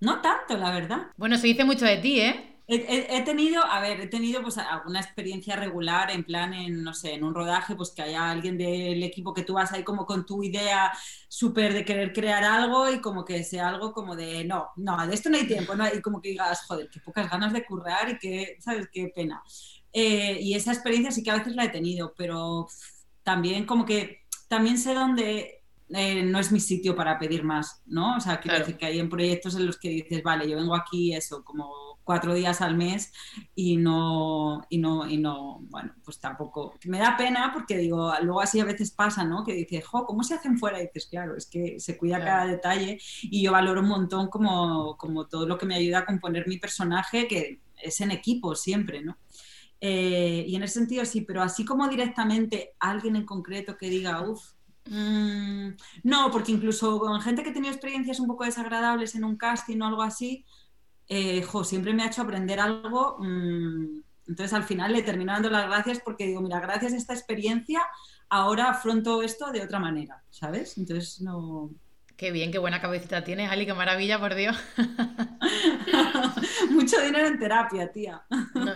no 0.00 0.20
tanto, 0.20 0.56
la 0.56 0.70
verdad. 0.72 1.06
Bueno, 1.16 1.38
se 1.38 1.46
dice 1.46 1.64
mucho 1.64 1.84
de 1.84 1.98
ti, 1.98 2.20
¿eh? 2.20 2.57
He, 2.70 3.22
tenido, 3.22 3.64
a 3.64 3.80
ver, 3.80 3.98
he 3.98 4.08
tenido 4.08 4.42
pues 4.42 4.58
alguna 4.58 5.00
experiencia 5.00 5.56
regular 5.56 6.10
en 6.10 6.22
plan, 6.22 6.52
en, 6.52 6.82
no 6.82 6.92
sé, 6.92 7.14
en 7.14 7.24
un 7.24 7.34
rodaje, 7.34 7.74
pues 7.74 7.92
que 7.92 8.02
haya 8.02 8.30
alguien 8.30 8.58
del 8.58 9.02
equipo 9.02 9.32
que 9.32 9.42
tú 9.42 9.54
vas 9.54 9.72
ahí 9.72 9.82
como 9.82 10.04
con 10.04 10.26
tu 10.26 10.42
idea 10.42 10.92
súper 11.28 11.72
de 11.72 11.86
querer 11.86 12.12
crear 12.12 12.44
algo 12.44 12.90
y 12.90 13.00
como 13.00 13.24
que 13.24 13.42
sea 13.42 13.68
algo 13.68 13.94
como 13.94 14.14
de, 14.14 14.44
no, 14.44 14.68
no, 14.76 15.06
de 15.06 15.14
esto 15.14 15.30
no 15.30 15.38
hay 15.38 15.46
tiempo, 15.46 15.74
¿no? 15.74 15.86
Y 15.88 16.02
como 16.02 16.20
que 16.20 16.28
digas, 16.28 16.66
joder, 16.66 16.90
qué 16.90 17.00
pocas 17.00 17.30
ganas 17.30 17.54
de 17.54 17.64
currar 17.64 18.10
y 18.10 18.18
qué, 18.18 18.58
¿sabes? 18.60 18.86
Qué 18.92 19.10
pena. 19.16 19.42
Eh, 19.90 20.38
y 20.38 20.52
esa 20.54 20.72
experiencia 20.72 21.10
sí 21.10 21.22
que 21.22 21.30
a 21.30 21.38
veces 21.38 21.56
la 21.56 21.64
he 21.64 21.70
tenido, 21.70 22.12
pero 22.18 22.68
también 23.22 23.64
como 23.64 23.86
que, 23.86 24.26
también 24.46 24.76
sé 24.76 24.92
dónde 24.92 25.64
eh, 25.88 26.22
no 26.22 26.38
es 26.38 26.52
mi 26.52 26.60
sitio 26.60 26.94
para 26.94 27.18
pedir 27.18 27.44
más, 27.44 27.82
¿no? 27.86 28.16
O 28.16 28.20
sea, 28.20 28.40
quiero 28.40 28.58
decir 28.58 28.76
que 28.76 28.84
hay 28.84 28.98
en 28.98 29.08
proyectos 29.08 29.56
en 29.56 29.64
los 29.64 29.78
que 29.78 29.88
dices, 29.88 30.22
vale, 30.22 30.46
yo 30.46 30.56
vengo 30.58 30.74
aquí 30.74 31.14
eso, 31.14 31.42
como 31.42 31.87
cuatro 32.08 32.32
días 32.32 32.62
al 32.62 32.74
mes 32.74 33.12
y 33.54 33.76
no, 33.76 34.64
y 34.70 34.78
no, 34.78 35.06
y 35.06 35.18
no, 35.18 35.58
bueno, 35.68 35.92
pues 36.02 36.18
tampoco. 36.18 36.72
Me 36.86 36.98
da 37.00 37.18
pena 37.18 37.50
porque 37.52 37.76
digo, 37.76 38.10
luego 38.22 38.40
así 38.40 38.58
a 38.60 38.64
veces 38.64 38.92
pasa, 38.92 39.24
¿no? 39.24 39.44
Que 39.44 39.52
dices, 39.52 39.86
jo, 39.86 40.06
¿cómo 40.06 40.22
se 40.22 40.32
hacen 40.32 40.56
fuera? 40.58 40.80
Y 40.80 40.86
dices, 40.86 41.04
claro, 41.10 41.36
es 41.36 41.44
que 41.44 41.78
se 41.78 41.98
cuida 41.98 42.18
cada 42.18 42.46
detalle 42.46 42.98
y 43.24 43.42
yo 43.42 43.52
valoro 43.52 43.82
un 43.82 43.88
montón 43.88 44.28
como, 44.28 44.96
como 44.96 45.26
todo 45.26 45.46
lo 45.46 45.58
que 45.58 45.66
me 45.66 45.74
ayuda 45.74 45.98
a 45.98 46.06
componer 46.06 46.48
mi 46.48 46.56
personaje, 46.56 47.28
que 47.28 47.60
es 47.76 48.00
en 48.00 48.10
equipo 48.10 48.54
siempre, 48.54 49.02
¿no? 49.02 49.18
Eh, 49.78 50.46
y 50.48 50.56
en 50.56 50.62
ese 50.62 50.78
sentido 50.80 51.04
sí, 51.04 51.20
pero 51.20 51.42
así 51.42 51.66
como 51.66 51.88
directamente 51.88 52.72
alguien 52.80 53.16
en 53.16 53.26
concreto 53.26 53.76
que 53.76 53.90
diga, 53.90 54.26
uff, 54.26 54.52
mm, 54.86 55.68
no, 56.04 56.30
porque 56.30 56.52
incluso 56.52 56.98
con 57.00 57.20
gente 57.20 57.42
que 57.42 57.50
ha 57.50 57.52
tenido 57.52 57.74
experiencias 57.74 58.18
un 58.18 58.28
poco 58.28 58.44
desagradables 58.44 59.14
en 59.14 59.24
un 59.24 59.36
casting 59.36 59.78
o 59.82 59.86
algo 59.86 60.00
así, 60.02 60.46
eh, 61.08 61.44
siempre 61.64 61.94
me 61.94 62.02
ha 62.02 62.06
hecho 62.06 62.22
aprender 62.22 62.60
algo. 62.60 63.16
Mm, 63.18 64.00
entonces 64.28 64.52
al 64.52 64.64
final 64.64 64.92
le 64.92 65.02
termino 65.02 65.32
dando 65.32 65.50
las 65.50 65.66
gracias 65.66 66.00
porque 66.04 66.26
digo, 66.26 66.40
mira, 66.40 66.60
gracias 66.60 66.92
a 66.92 66.96
esta 66.96 67.14
experiencia, 67.14 67.80
ahora 68.28 68.70
afronto 68.70 69.22
esto 69.22 69.50
de 69.50 69.62
otra 69.62 69.78
manera, 69.78 70.22
¿sabes? 70.30 70.76
Entonces 70.76 71.20
no... 71.22 71.70
Qué 72.16 72.32
bien, 72.32 72.50
qué 72.50 72.58
buena 72.58 72.80
cabecita 72.80 73.22
tienes, 73.22 73.50
Ali, 73.50 73.64
qué 73.64 73.74
maravilla, 73.74 74.18
por 74.18 74.34
Dios. 74.34 74.56
Mucho 76.70 77.00
dinero 77.00 77.28
en 77.28 77.38
terapia, 77.38 77.92
tía. 77.92 78.22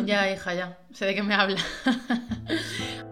ya, 0.07 0.33
hija, 0.33 0.55
ya. 0.55 0.79
Sé 0.92 1.07
de 1.07 1.14
qué 1.16 1.23
me 1.25 1.35
habla. 1.35 1.61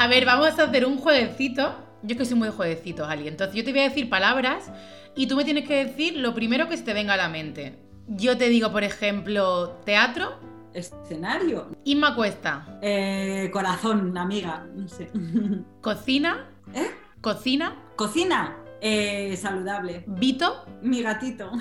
A 0.00 0.06
ver, 0.06 0.24
vamos 0.24 0.58
a 0.58 0.62
hacer 0.62 0.86
un 0.86 0.96
jueguecito. 0.96 1.74
Yo 2.02 2.12
es 2.12 2.16
que 2.16 2.24
soy 2.24 2.38
muy 2.38 2.48
de 2.48 2.54
jueguecitos, 2.54 3.06
Ali. 3.06 3.28
Entonces 3.28 3.54
yo 3.54 3.62
te 3.62 3.70
voy 3.70 3.80
a 3.80 3.88
decir 3.90 4.08
palabras 4.08 4.72
y 5.14 5.26
tú 5.26 5.36
me 5.36 5.44
tienes 5.44 5.68
que 5.68 5.84
decir 5.84 6.16
lo 6.16 6.34
primero 6.34 6.70
que 6.70 6.78
se 6.78 6.84
te 6.84 6.94
venga 6.94 7.12
a 7.12 7.16
la 7.18 7.28
mente. 7.28 7.78
Yo 8.08 8.38
te 8.38 8.48
digo, 8.48 8.72
por 8.72 8.82
ejemplo, 8.82 9.72
teatro. 9.84 10.38
Escenario. 10.72 11.68
Inma 11.84 12.14
Cuesta. 12.14 12.78
Eh, 12.80 13.50
corazón, 13.52 14.16
amiga. 14.16 14.66
No 14.74 14.88
sé. 14.88 15.10
Cocina. 15.82 16.48
¿Eh? 16.72 16.92
Cocina. 17.20 17.76
Cocina. 17.94 18.56
Eh, 18.80 19.36
saludable. 19.36 20.04
Vito. 20.06 20.64
Mi 20.80 21.02
gatito. 21.02 21.52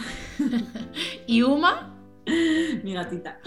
y 1.28 1.42
Uma. 1.42 1.94
Mi 2.84 2.94
gatita. 2.94 3.40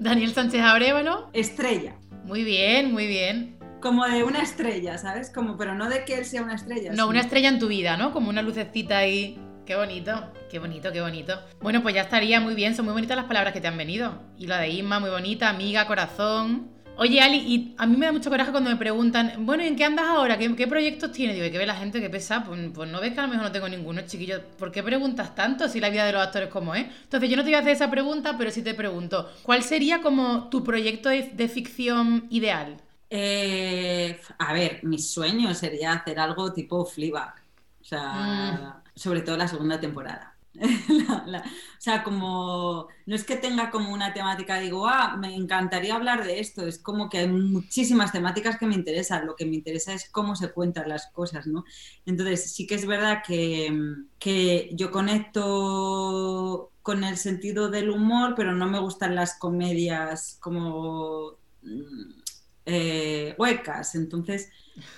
Daniel 0.00 0.34
Sánchez 0.34 0.62
Abrevalo. 0.62 1.30
Estrella. 1.32 1.94
Muy 2.24 2.42
bien, 2.42 2.90
muy 2.90 3.06
bien 3.06 3.53
como 3.84 4.06
de 4.06 4.24
una 4.24 4.40
estrella, 4.40 4.96
¿sabes? 4.96 5.28
Como, 5.28 5.58
pero 5.58 5.74
no 5.74 5.90
de 5.90 6.06
que 6.06 6.14
él 6.14 6.24
sea 6.24 6.42
una 6.42 6.54
estrella. 6.54 6.90
No, 6.94 7.06
una 7.06 7.20
estrella 7.20 7.50
en 7.50 7.58
tu 7.58 7.68
vida, 7.68 7.98
¿no? 7.98 8.12
Como 8.12 8.30
una 8.30 8.40
lucecita 8.40 8.96
ahí. 8.96 9.38
Qué 9.66 9.76
bonito, 9.76 10.32
qué 10.50 10.58
bonito, 10.58 10.90
qué 10.90 11.02
bonito. 11.02 11.38
Bueno, 11.60 11.82
pues 11.82 11.94
ya 11.94 12.00
estaría 12.00 12.40
muy 12.40 12.54
bien, 12.54 12.74
son 12.74 12.86
muy 12.86 12.94
bonitas 12.94 13.14
las 13.14 13.26
palabras 13.26 13.52
que 13.52 13.60
te 13.60 13.68
han 13.68 13.76
venido. 13.76 14.22
Y 14.38 14.46
la 14.46 14.58
de 14.58 14.70
Isma, 14.70 15.00
muy 15.00 15.10
bonita, 15.10 15.50
amiga, 15.50 15.86
corazón. 15.86 16.70
Oye, 16.96 17.20
Ali, 17.20 17.36
y 17.36 17.74
a 17.76 17.84
mí 17.84 17.98
me 17.98 18.06
da 18.06 18.12
mucho 18.12 18.30
coraje 18.30 18.52
cuando 18.52 18.70
me 18.70 18.76
preguntan, 18.76 19.34
bueno, 19.40 19.62
¿y 19.62 19.66
en 19.66 19.76
qué 19.76 19.84
andas 19.84 20.06
ahora? 20.06 20.38
¿Qué, 20.38 20.66
proyectos 20.66 21.12
tienes? 21.12 21.36
Digo, 21.36 21.52
¿qué 21.52 21.58
ve 21.58 21.66
la 21.66 21.76
gente 21.76 22.00
que 22.00 22.08
pesa? 22.08 22.42
Pues, 22.42 22.58
pues, 22.72 22.90
no 22.90 23.02
ves 23.02 23.12
que 23.12 23.20
a 23.20 23.24
lo 23.24 23.28
mejor 23.28 23.44
no 23.44 23.52
tengo 23.52 23.68
ninguno, 23.68 24.00
chiquillo. 24.06 24.40
¿Por 24.58 24.72
qué 24.72 24.82
preguntas 24.82 25.34
tanto 25.34 25.68
si 25.68 25.78
la 25.78 25.90
vida 25.90 26.06
de 26.06 26.12
los 26.12 26.22
actores 26.22 26.48
como 26.48 26.74
es? 26.74 26.86
Entonces, 27.02 27.28
yo 27.28 27.36
no 27.36 27.42
te 27.42 27.50
voy 27.50 27.56
a 27.56 27.58
hacer 27.58 27.72
esa 27.72 27.90
pregunta, 27.90 28.36
pero 28.38 28.50
sí 28.50 28.62
te 28.62 28.72
pregunto, 28.72 29.30
¿cuál 29.42 29.62
sería 29.62 30.00
como 30.00 30.48
tu 30.48 30.64
proyecto 30.64 31.10
de 31.10 31.48
ficción 31.48 32.28
ideal? 32.30 32.78
Eh, 33.16 34.20
a 34.38 34.52
ver, 34.52 34.82
mi 34.82 34.98
sueño 34.98 35.54
sería 35.54 35.92
hacer 35.92 36.18
algo 36.18 36.52
tipo 36.52 36.84
Fleabag. 36.84 37.34
O 37.80 37.84
sea, 37.84 38.82
mm. 38.92 38.98
sobre 38.98 39.20
todo 39.20 39.36
la 39.36 39.46
segunda 39.46 39.78
temporada. 39.78 40.34
o 40.58 41.80
sea, 41.80 42.02
como 42.02 42.88
no 43.06 43.14
es 43.14 43.22
que 43.22 43.36
tenga 43.36 43.70
como 43.70 43.92
una 43.92 44.12
temática, 44.12 44.58
digo, 44.58 44.88
ah, 44.88 45.16
me 45.16 45.32
encantaría 45.32 45.94
hablar 45.94 46.24
de 46.24 46.40
esto, 46.40 46.66
es 46.66 46.80
como 46.80 47.08
que 47.08 47.18
hay 47.18 47.28
muchísimas 47.28 48.10
temáticas 48.10 48.58
que 48.58 48.66
me 48.66 48.74
interesan, 48.74 49.26
lo 49.26 49.36
que 49.36 49.46
me 49.46 49.54
interesa 49.54 49.92
es 49.92 50.10
cómo 50.10 50.34
se 50.34 50.50
cuentan 50.50 50.88
las 50.88 51.06
cosas, 51.12 51.46
¿no? 51.46 51.64
Entonces, 52.06 52.52
sí 52.52 52.66
que 52.66 52.74
es 52.74 52.86
verdad 52.86 53.22
que, 53.24 53.72
que 54.18 54.70
yo 54.72 54.90
conecto 54.90 56.72
con 56.82 57.04
el 57.04 57.16
sentido 57.16 57.68
del 57.70 57.90
humor, 57.90 58.34
pero 58.36 58.52
no 58.52 58.66
me 58.66 58.80
gustan 58.80 59.14
las 59.14 59.38
comedias 59.38 60.36
como 60.40 61.36
mm, 61.62 62.23
eh, 62.66 63.34
huecas, 63.38 63.94
entonces 63.94 64.50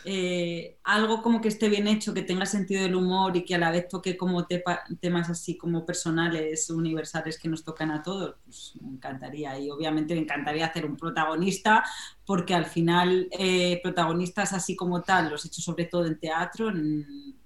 eh, 0.05 0.79
algo 0.85 1.21
como 1.21 1.41
que 1.41 1.49
esté 1.49 1.69
bien 1.69 1.87
hecho, 1.87 2.15
que 2.15 2.23
tenga 2.23 2.47
sentido 2.47 2.83
del 2.83 2.95
humor 2.95 3.37
y 3.37 3.45
que 3.45 3.57
a 3.57 3.59
la 3.59 3.71
vez 3.71 3.89
toque 3.89 4.17
como 4.17 4.47
temas 4.47 5.29
así 5.29 5.59
como 5.59 5.85
personales, 5.85 6.71
universales 6.71 7.39
que 7.39 7.49
nos 7.49 7.65
tocan 7.65 7.91
a 7.91 8.03
todos, 8.03 8.37
pues 8.45 8.73
me 8.81 8.91
encantaría. 8.93 9.59
Y 9.59 9.71
obviamente 9.71 10.15
me 10.15 10.21
encantaría 10.21 10.67
hacer 10.67 10.87
un 10.87 10.97
protagonista, 10.97 11.85
porque 12.25 12.55
al 12.55 12.67
final 12.67 13.29
eh, 13.39 13.81
protagonistas 13.83 14.53
así 14.53 14.77
como 14.77 15.03
tal, 15.03 15.31
los 15.31 15.45
he 15.45 15.49
hecho 15.49 15.61
sobre 15.61 15.87
todo 15.87 16.07
en 16.07 16.19
teatro, 16.19 16.71
en, 16.71 17.37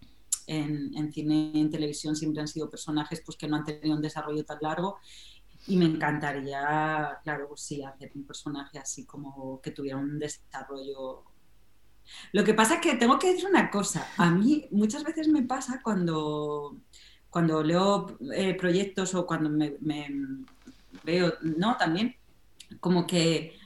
en, 0.46 1.12
cine 1.12 1.52
y 1.54 1.61
en 1.61 1.70
televisión 1.70 2.14
siempre 2.14 2.40
han 2.40 2.48
sido 2.48 2.68
personajes 2.70 3.22
pues, 3.24 3.37
que 3.37 3.48
no 3.48 3.56
han 3.56 3.64
tenido 3.64 3.96
un 3.96 4.02
desarrollo 4.02 4.44
tan 4.44 4.59
largo. 4.61 4.98
Y 5.66 5.77
me 5.77 5.85
encantaría, 5.85 7.18
claro, 7.23 7.49
pues 7.49 7.61
sí, 7.61 7.83
hacer 7.83 8.12
un 8.14 8.25
personaje 8.25 8.79
así 8.79 9.05
como 9.05 9.61
que 9.61 9.70
tuviera 9.70 9.99
un 9.99 10.18
desarrollo 10.18 11.25
lo 12.33 12.44
que 12.44 12.55
pasa 12.55 12.75
es 12.75 12.81
que 12.81 12.94
tengo 12.94 13.18
que 13.18 13.33
decir 13.33 13.49
una 13.49 13.70
cosa. 13.70 14.07
A 14.16 14.31
mí 14.31 14.66
muchas 14.70 15.05
veces 15.05 15.29
me 15.29 15.42
pasa 15.42 15.81
cuando, 15.83 16.77
cuando 17.29 17.62
leo 17.62 18.18
eh, 18.35 18.55
proyectos 18.55 19.14
o 19.14 19.27
cuando 19.27 19.51
me, 19.51 19.77
me, 19.81 20.09
veo, 21.05 21.35
no, 21.42 21.77
también, 21.77 22.16
como 22.81 23.07
que 23.07 23.57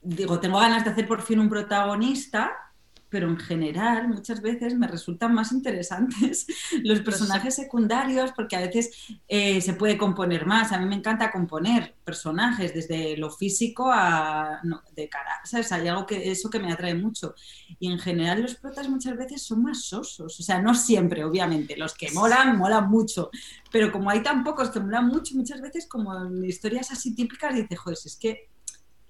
digo, 0.00 0.40
tengo 0.40 0.58
ganas 0.58 0.84
de 0.84 0.90
hacer 0.90 1.06
por 1.06 1.22
fin 1.22 1.38
un 1.38 1.48
protagonista 1.48 2.71
pero 3.12 3.28
en 3.28 3.36
general 3.36 4.08
muchas 4.08 4.40
veces 4.40 4.74
me 4.74 4.88
resultan 4.88 5.34
más 5.34 5.52
interesantes 5.52 6.46
los 6.82 7.00
pues 7.00 7.00
personajes 7.02 7.54
secundarios 7.54 8.32
porque 8.34 8.56
a 8.56 8.60
veces 8.60 8.90
eh, 9.28 9.60
se 9.60 9.74
puede 9.74 9.98
componer 9.98 10.46
más. 10.46 10.72
A 10.72 10.78
mí 10.78 10.86
me 10.86 10.96
encanta 10.96 11.30
componer 11.30 11.94
personajes 12.04 12.72
desde 12.72 13.18
lo 13.18 13.30
físico 13.30 13.90
a 13.92 14.62
de 14.96 15.08
cara, 15.10 15.42
¿sabes? 15.44 15.70
Hay 15.72 15.86
algo 15.88 16.06
que 16.06 16.30
eso 16.30 16.48
que 16.48 16.58
me 16.58 16.72
atrae 16.72 16.94
mucho. 16.94 17.34
Y 17.78 17.92
en 17.92 17.98
general 17.98 18.40
los 18.40 18.54
protas 18.54 18.88
muchas 18.88 19.14
veces 19.18 19.42
son 19.42 19.62
más 19.62 19.84
sosos, 19.84 20.40
o 20.40 20.42
sea, 20.42 20.62
no 20.62 20.74
siempre, 20.74 21.22
obviamente, 21.22 21.76
los 21.76 21.92
que 21.92 22.10
molan, 22.12 22.56
molan 22.56 22.88
mucho, 22.88 23.30
pero 23.70 23.92
como 23.92 24.08
hay 24.08 24.22
tan 24.22 24.42
pocos 24.42 24.70
que 24.70 24.80
molan 24.80 25.08
mucho, 25.08 25.34
muchas 25.34 25.60
veces 25.60 25.86
como 25.86 26.16
en 26.16 26.42
historias 26.46 26.90
así 26.90 27.14
típicas 27.14 27.54
dices, 27.54 27.78
joder, 27.78 27.98
es 28.02 28.16
que 28.16 28.51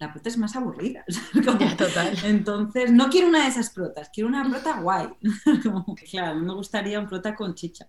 la 0.03 0.13
prota 0.13 0.29
es 0.29 0.37
más 0.37 0.57
aburrida. 0.57 1.05
total. 1.79 2.19
Entonces, 2.25 2.91
no 2.91 3.09
quiero 3.09 3.29
una 3.29 3.45
de 3.45 3.51
esas 3.51 3.71
protas, 3.71 4.11
quiero 4.13 4.29
una 4.29 4.49
prota 4.49 4.81
guay. 4.81 5.09
claro, 6.11 6.41
me 6.41 6.53
gustaría 6.55 6.99
un 6.99 7.07
prota 7.07 7.37
con 7.37 7.55
chicha. 7.55 7.89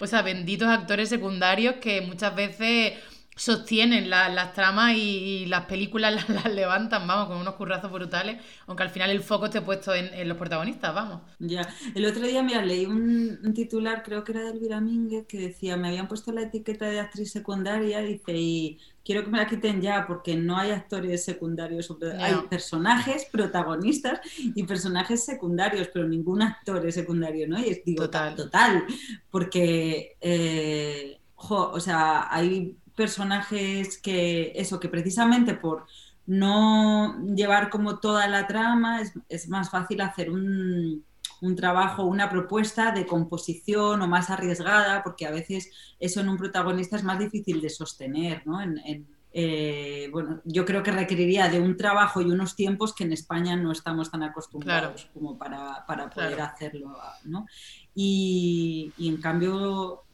O 0.00 0.06
sea, 0.06 0.22
benditos 0.22 0.68
actores 0.68 1.08
secundarios 1.08 1.76
que 1.76 2.00
muchas 2.00 2.34
veces 2.34 2.94
sostienen 3.34 4.10
las 4.10 4.52
tramas 4.52 4.94
y, 4.96 5.46
las 5.46 5.64
películas 5.64 6.28
las, 6.28 6.52
levantan, 6.52 7.06
vamos, 7.06 7.28
con 7.28 7.38
unos 7.38 7.54
currazos 7.54 7.90
brutales, 7.90 8.40
aunque 8.66 8.82
al 8.82 8.90
final 8.90 9.10
el 9.10 9.22
foco 9.22 9.46
esté 9.46 9.60
puesto 9.62 9.94
en, 9.94 10.28
los 10.28 10.36
protagonistas, 10.36 10.94
vamos. 10.94 11.22
Ya, 11.38 11.66
el 11.94 12.04
otro 12.06 12.22
día, 12.22 12.42
mira, 12.42 12.64
leí 12.64 12.86
un, 12.86 13.52
titular, 13.54 14.02
creo 14.02 14.24
que 14.24 14.32
era 14.32 14.42
de 14.42 14.50
Elvira 14.50 14.80
Mínguez, 14.80 15.26
que 15.26 15.38
decía, 15.38 15.76
me 15.76 15.88
habían 15.88 16.08
puesto 16.08 16.32
la 16.32 16.42
etiqueta 16.42 16.86
de 16.86 17.00
actriz 17.00 17.32
secundaria, 17.32 18.00
dice, 18.00 18.32
y 18.34 18.78
quiero 19.04 19.24
que 19.24 19.30
me 19.30 19.38
la 19.38 19.46
quiten 19.46 19.80
ya 19.80 20.06
porque 20.06 20.36
no 20.36 20.56
hay 20.56 20.70
actores 20.70 21.24
secundarios, 21.24 21.92
hay 22.18 22.34
personajes 22.48 23.26
protagonistas 23.30 24.20
y 24.38 24.62
personajes 24.64 25.24
secundarios, 25.24 25.88
pero 25.92 26.06
ningún 26.06 26.42
actor 26.42 26.86
es 26.86 26.94
secundario, 26.94 27.48
¿no? 27.48 27.58
Y 27.58 27.70
es, 27.70 27.84
digo, 27.84 28.04
total, 28.04 28.36
total 28.36 28.84
porque, 29.30 30.16
eh, 30.20 31.18
o 31.34 31.80
sea, 31.80 32.32
hay 32.32 32.76
personajes 32.94 33.98
que, 33.98 34.52
eso, 34.54 34.78
que 34.80 34.88
precisamente 34.88 35.54
por 35.54 35.86
no 36.26 37.24
llevar 37.34 37.68
como 37.70 37.98
toda 37.98 38.28
la 38.28 38.46
trama, 38.46 39.00
es, 39.28 39.48
más 39.48 39.70
fácil 39.70 40.00
hacer 40.00 40.30
un, 40.30 41.04
un, 41.40 41.56
trabajo, 41.56 42.04
una 42.04 42.30
propuesta 42.30 42.92
de 42.92 43.06
composición 43.06 44.02
o 44.02 44.06
más 44.06 44.30
arriesgada, 44.30 45.02
porque 45.02 45.26
a 45.26 45.30
veces 45.30 45.70
eso 45.98 46.20
en 46.20 46.28
un 46.28 46.36
protagonista 46.36 46.96
es 46.96 47.02
más 47.02 47.18
difícil 47.18 47.60
de 47.60 47.70
sostener, 47.70 48.46
¿no? 48.46 48.60
En, 48.60 49.06
eh, 49.34 50.10
bueno, 50.12 50.42
yo 50.44 50.66
creo 50.66 50.82
que 50.82 50.92
requeriría 50.92 51.48
de 51.48 51.58
un 51.58 51.76
trabajo 51.76 52.20
y 52.20 52.30
unos 52.30 52.54
tiempos 52.54 52.94
que 52.94 53.04
en 53.04 53.12
España 53.12 53.56
no 53.56 53.72
estamos 53.72 54.10
tan 54.10 54.22
acostumbrados 54.22 55.08
como 55.14 55.38
para, 55.38 55.86
para 55.86 56.10
poder 56.10 56.38
hacerlo, 56.42 56.94
¿no? 57.24 57.46
Y, 57.94 58.92
y 58.98 59.08
en 59.08 59.16
cambio 59.16 60.04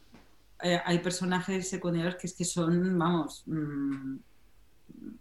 eh, 0.63 0.81
hay 0.85 0.99
personajes 0.99 1.69
secundarios 1.69 2.17
que 2.17 2.27
es 2.27 2.35
que 2.35 2.45
son, 2.45 2.99
vamos, 2.99 3.43
mm, 3.47 4.17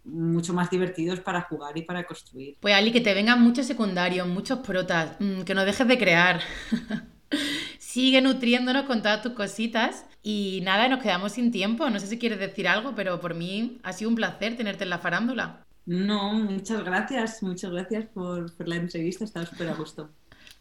mucho 0.04 0.54
más 0.54 0.70
divertidos 0.70 1.20
para 1.20 1.42
jugar 1.42 1.76
y 1.76 1.82
para 1.82 2.04
construir. 2.04 2.56
Pues 2.60 2.74
Ali, 2.74 2.92
que 2.92 3.00
te 3.00 3.14
vengan 3.14 3.42
muchos 3.42 3.66
secundarios, 3.66 4.26
muchos 4.26 4.60
protas, 4.60 5.16
mm, 5.20 5.42
que 5.42 5.54
no 5.54 5.64
dejes 5.64 5.86
de 5.86 5.98
crear. 5.98 6.40
Sigue 7.78 8.20
nutriéndonos 8.20 8.84
con 8.84 9.02
todas 9.02 9.22
tus 9.22 9.32
cositas. 9.32 10.04
Y 10.22 10.60
nada, 10.62 10.88
nos 10.88 11.02
quedamos 11.02 11.32
sin 11.32 11.52
tiempo. 11.52 11.88
No 11.90 12.00
sé 12.00 12.06
si 12.06 12.18
quieres 12.18 12.38
decir 12.38 12.68
algo, 12.68 12.94
pero 12.94 13.20
por 13.20 13.34
mí 13.34 13.78
ha 13.82 13.92
sido 13.92 14.10
un 14.10 14.16
placer 14.16 14.56
tenerte 14.56 14.84
en 14.84 14.90
la 14.90 14.98
farándula. 14.98 15.64
No, 15.86 16.34
muchas 16.34 16.84
gracias, 16.84 17.42
muchas 17.42 17.70
gracias 17.70 18.06
por, 18.06 18.54
por 18.54 18.68
la 18.68 18.76
entrevista, 18.76 19.24
estaba 19.24 19.46
súper 19.46 19.70
a 19.70 19.74
gusto. 19.74 20.10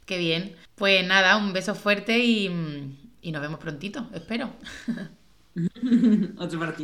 Qué 0.06 0.18
bien. 0.18 0.56
Pues 0.76 1.06
nada, 1.06 1.36
un 1.36 1.52
beso 1.52 1.76
fuerte 1.76 2.20
y, 2.20 2.50
y 3.22 3.32
nos 3.32 3.42
vemos 3.42 3.60
prontito, 3.60 4.10
espero. 4.14 4.52
Otro 6.38 6.60
para 6.60 6.76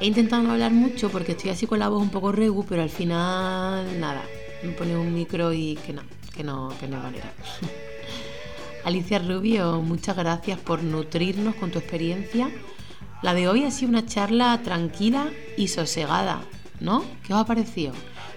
He 0.00 0.06
intentado 0.06 0.42
no 0.42 0.52
hablar 0.52 0.72
mucho 0.72 1.10
porque 1.10 1.32
estoy 1.32 1.50
así 1.50 1.66
con 1.66 1.78
la 1.78 1.90
voz 1.90 2.00
un 2.00 2.08
poco 2.08 2.32
regu, 2.32 2.64
pero 2.64 2.82
al 2.82 2.88
final 2.88 4.00
nada, 4.00 4.22
me 4.62 4.70
pone 4.70 4.96
un 4.96 5.12
micro 5.12 5.52
y 5.52 5.78
que 5.86 5.92
no, 5.92 6.00
que 6.34 6.42
no, 6.42 6.72
que 6.80 6.88
no 6.88 6.96
manera. 7.02 7.30
Alicia 8.84 9.18
Rubio, 9.18 9.82
muchas 9.82 10.16
gracias 10.16 10.58
por 10.58 10.82
nutrirnos 10.82 11.54
con 11.56 11.70
tu 11.70 11.78
experiencia. 11.78 12.50
La 13.20 13.34
de 13.34 13.46
hoy 13.46 13.64
ha 13.64 13.70
sido 13.70 13.90
una 13.90 14.06
charla 14.06 14.58
tranquila 14.62 15.28
y 15.58 15.68
sosegada, 15.68 16.40
¿no? 16.80 17.04
¿Qué 17.22 17.34
os 17.34 17.40
ha 17.40 17.44
parecido? 17.44 17.92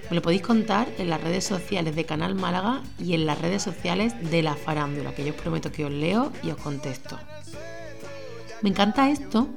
Me 0.10 0.18
lo 0.18 0.22
podéis 0.22 0.42
contar 0.42 0.90
en 0.98 1.10
las 1.10 1.22
redes 1.22 1.46
sociales 1.46 1.96
de 1.96 2.06
Canal 2.06 2.36
Málaga 2.36 2.82
y 3.00 3.14
en 3.14 3.26
las 3.26 3.40
redes 3.40 3.64
sociales 3.64 4.14
de 4.30 4.44
La 4.44 4.56
Farándula, 4.56 5.16
que 5.16 5.24
yo 5.24 5.32
os 5.32 5.42
prometo 5.42 5.72
que 5.72 5.86
os 5.86 5.92
leo 5.92 6.34
y 6.44 6.52
os 6.52 6.58
contesto. 6.58 7.18
Me 8.62 8.70
encanta 8.70 9.10
esto 9.10 9.48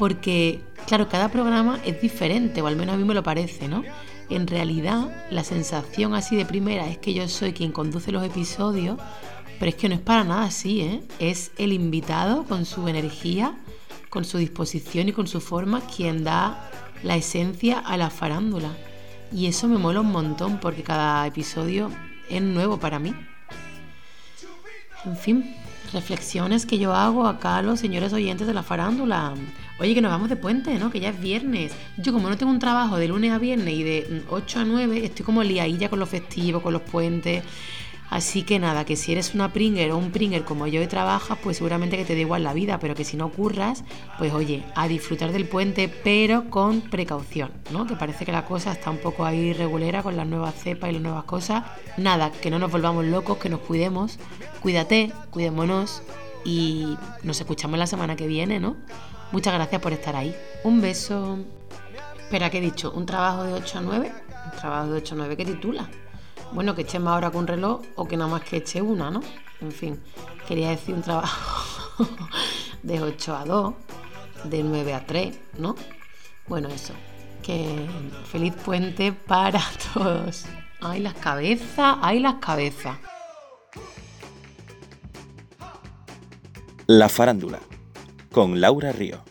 porque, 0.00 0.62
claro, 0.86 1.10
cada 1.10 1.28
programa 1.28 1.78
es 1.84 2.00
diferente, 2.00 2.62
o 2.62 2.66
al 2.66 2.74
menos 2.74 2.94
a 2.94 2.96
mí 2.96 3.04
me 3.04 3.12
lo 3.12 3.22
parece, 3.22 3.68
¿no? 3.68 3.84
En 4.30 4.46
realidad, 4.46 5.26
la 5.30 5.44
sensación 5.44 6.14
así 6.14 6.36
de 6.36 6.46
primera 6.46 6.88
es 6.88 6.96
que 6.96 7.12
yo 7.12 7.28
soy 7.28 7.52
quien 7.52 7.70
conduce 7.70 8.10
los 8.10 8.24
episodios, 8.24 8.98
pero 9.58 9.68
es 9.68 9.74
que 9.74 9.90
no 9.90 9.94
es 9.94 10.00
para 10.00 10.24
nada 10.24 10.44
así, 10.44 10.80
¿eh? 10.80 11.02
Es 11.18 11.52
el 11.58 11.74
invitado 11.74 12.44
con 12.44 12.64
su 12.64 12.88
energía, 12.88 13.58
con 14.08 14.24
su 14.24 14.38
disposición 14.38 15.10
y 15.10 15.12
con 15.12 15.26
su 15.26 15.42
forma 15.42 15.82
quien 15.82 16.24
da 16.24 16.70
la 17.02 17.16
esencia 17.16 17.78
a 17.78 17.98
la 17.98 18.08
farándula. 18.08 18.70
Y 19.30 19.48
eso 19.48 19.68
me 19.68 19.76
mola 19.76 20.00
un 20.00 20.10
montón 20.10 20.60
porque 20.60 20.82
cada 20.82 21.26
episodio 21.26 21.90
es 22.30 22.40
nuevo 22.40 22.78
para 22.78 22.98
mí. 22.98 23.14
En 25.04 25.16
fin, 25.18 25.54
reflexiones 25.92 26.64
que 26.64 26.78
yo 26.78 26.94
hago 26.94 27.26
acá 27.26 27.58
a 27.58 27.62
los 27.62 27.80
señores 27.80 28.14
oyentes 28.14 28.46
de 28.46 28.54
la 28.54 28.62
farándula. 28.62 29.34
Oye, 29.80 29.94
que 29.94 30.02
nos 30.02 30.10
vamos 30.10 30.28
de 30.28 30.36
puente, 30.36 30.78
¿no? 30.78 30.90
Que 30.90 31.00
ya 31.00 31.08
es 31.08 31.18
viernes. 31.18 31.72
Yo 31.96 32.12
como 32.12 32.28
no 32.28 32.36
tengo 32.36 32.52
un 32.52 32.58
trabajo 32.58 32.98
de 32.98 33.08
lunes 33.08 33.32
a 33.32 33.38
viernes 33.38 33.74
y 33.74 33.82
de 33.82 34.24
8 34.28 34.60
a 34.60 34.64
9, 34.66 35.06
estoy 35.06 35.24
como 35.24 35.42
liadilla 35.42 35.88
con 35.88 35.98
los 35.98 36.10
festivos, 36.10 36.62
con 36.62 36.74
los 36.74 36.82
puentes. 36.82 37.42
Así 38.10 38.42
que 38.42 38.58
nada, 38.58 38.84
que 38.84 38.94
si 38.94 39.12
eres 39.12 39.34
una 39.34 39.54
pringer 39.54 39.92
o 39.92 39.96
un 39.96 40.10
pringer 40.10 40.44
como 40.44 40.66
yo 40.66 40.82
y 40.82 40.86
trabajas, 40.86 41.38
pues 41.42 41.56
seguramente 41.56 41.96
que 41.96 42.04
te 42.04 42.14
da 42.14 42.20
igual 42.20 42.42
la 42.42 42.52
vida, 42.52 42.78
pero 42.78 42.94
que 42.94 43.04
si 43.04 43.16
no 43.16 43.30
curras, 43.30 43.84
pues 44.18 44.34
oye, 44.34 44.64
a 44.74 44.86
disfrutar 44.86 45.32
del 45.32 45.46
puente, 45.46 45.88
pero 45.88 46.50
con 46.50 46.82
precaución, 46.82 47.50
¿no? 47.70 47.86
Que 47.86 47.96
parece 47.96 48.26
que 48.26 48.32
la 48.32 48.44
cosa 48.44 48.72
está 48.72 48.90
un 48.90 48.98
poco 48.98 49.24
ahí 49.24 49.54
regulera 49.54 50.02
con 50.02 50.14
las 50.14 50.26
nuevas 50.26 50.56
cepas 50.56 50.90
y 50.90 50.94
las 50.94 51.02
nuevas 51.02 51.24
cosas. 51.24 51.64
Nada, 51.96 52.32
que 52.32 52.50
no 52.50 52.58
nos 52.58 52.70
volvamos 52.70 53.06
locos, 53.06 53.38
que 53.38 53.48
nos 53.48 53.60
cuidemos. 53.60 54.18
Cuídate, 54.60 55.10
cuidémonos 55.30 56.02
y 56.44 56.96
nos 57.22 57.40
escuchamos 57.40 57.78
la 57.78 57.86
semana 57.86 58.16
que 58.16 58.26
viene, 58.26 58.60
¿no? 58.60 58.76
Muchas 59.32 59.54
gracias 59.54 59.80
por 59.80 59.92
estar 59.92 60.16
ahí. 60.16 60.36
Un 60.64 60.80
beso. 60.80 61.38
Espera, 62.18 62.50
¿qué 62.50 62.58
he 62.58 62.60
dicho? 62.60 62.92
¿Un 62.92 63.06
trabajo 63.06 63.44
de 63.44 63.52
8 63.54 63.78
a 63.78 63.80
9? 63.80 64.12
Un 64.52 64.58
trabajo 64.58 64.86
de 64.88 64.96
8 64.98 65.14
a 65.14 65.18
9 65.18 65.36
¿qué 65.36 65.44
titula? 65.44 65.88
Bueno, 66.52 66.74
que 66.74 66.82
eche 66.82 66.98
más 66.98 67.16
hora 67.16 67.30
con 67.30 67.46
reloj 67.46 67.82
o 67.94 68.06
que 68.08 68.16
nada 68.16 68.30
más 68.30 68.42
que 68.42 68.56
eche 68.56 68.82
una, 68.82 69.10
¿no? 69.10 69.20
En 69.60 69.70
fin, 69.70 70.00
quería 70.48 70.70
decir 70.70 70.94
un 70.94 71.02
trabajo 71.02 72.06
de 72.82 73.00
8 73.00 73.36
a 73.36 73.44
2, 73.44 73.74
de 74.44 74.62
9 74.62 74.94
a 74.94 75.06
3, 75.06 75.38
¿no? 75.58 75.76
Bueno, 76.48 76.68
eso. 76.68 76.92
Que 77.42 77.86
feliz 78.24 78.54
puente 78.54 79.12
para 79.12 79.62
todos. 79.94 80.44
¡Ay, 80.80 81.00
las 81.00 81.14
cabezas! 81.14 81.98
¡Ay, 82.00 82.18
las 82.18 82.34
cabezas! 82.36 82.96
La 86.86 87.08
farándula, 87.08 87.60
con 88.32 88.60
Laura 88.60 88.92
Río. 88.92 89.29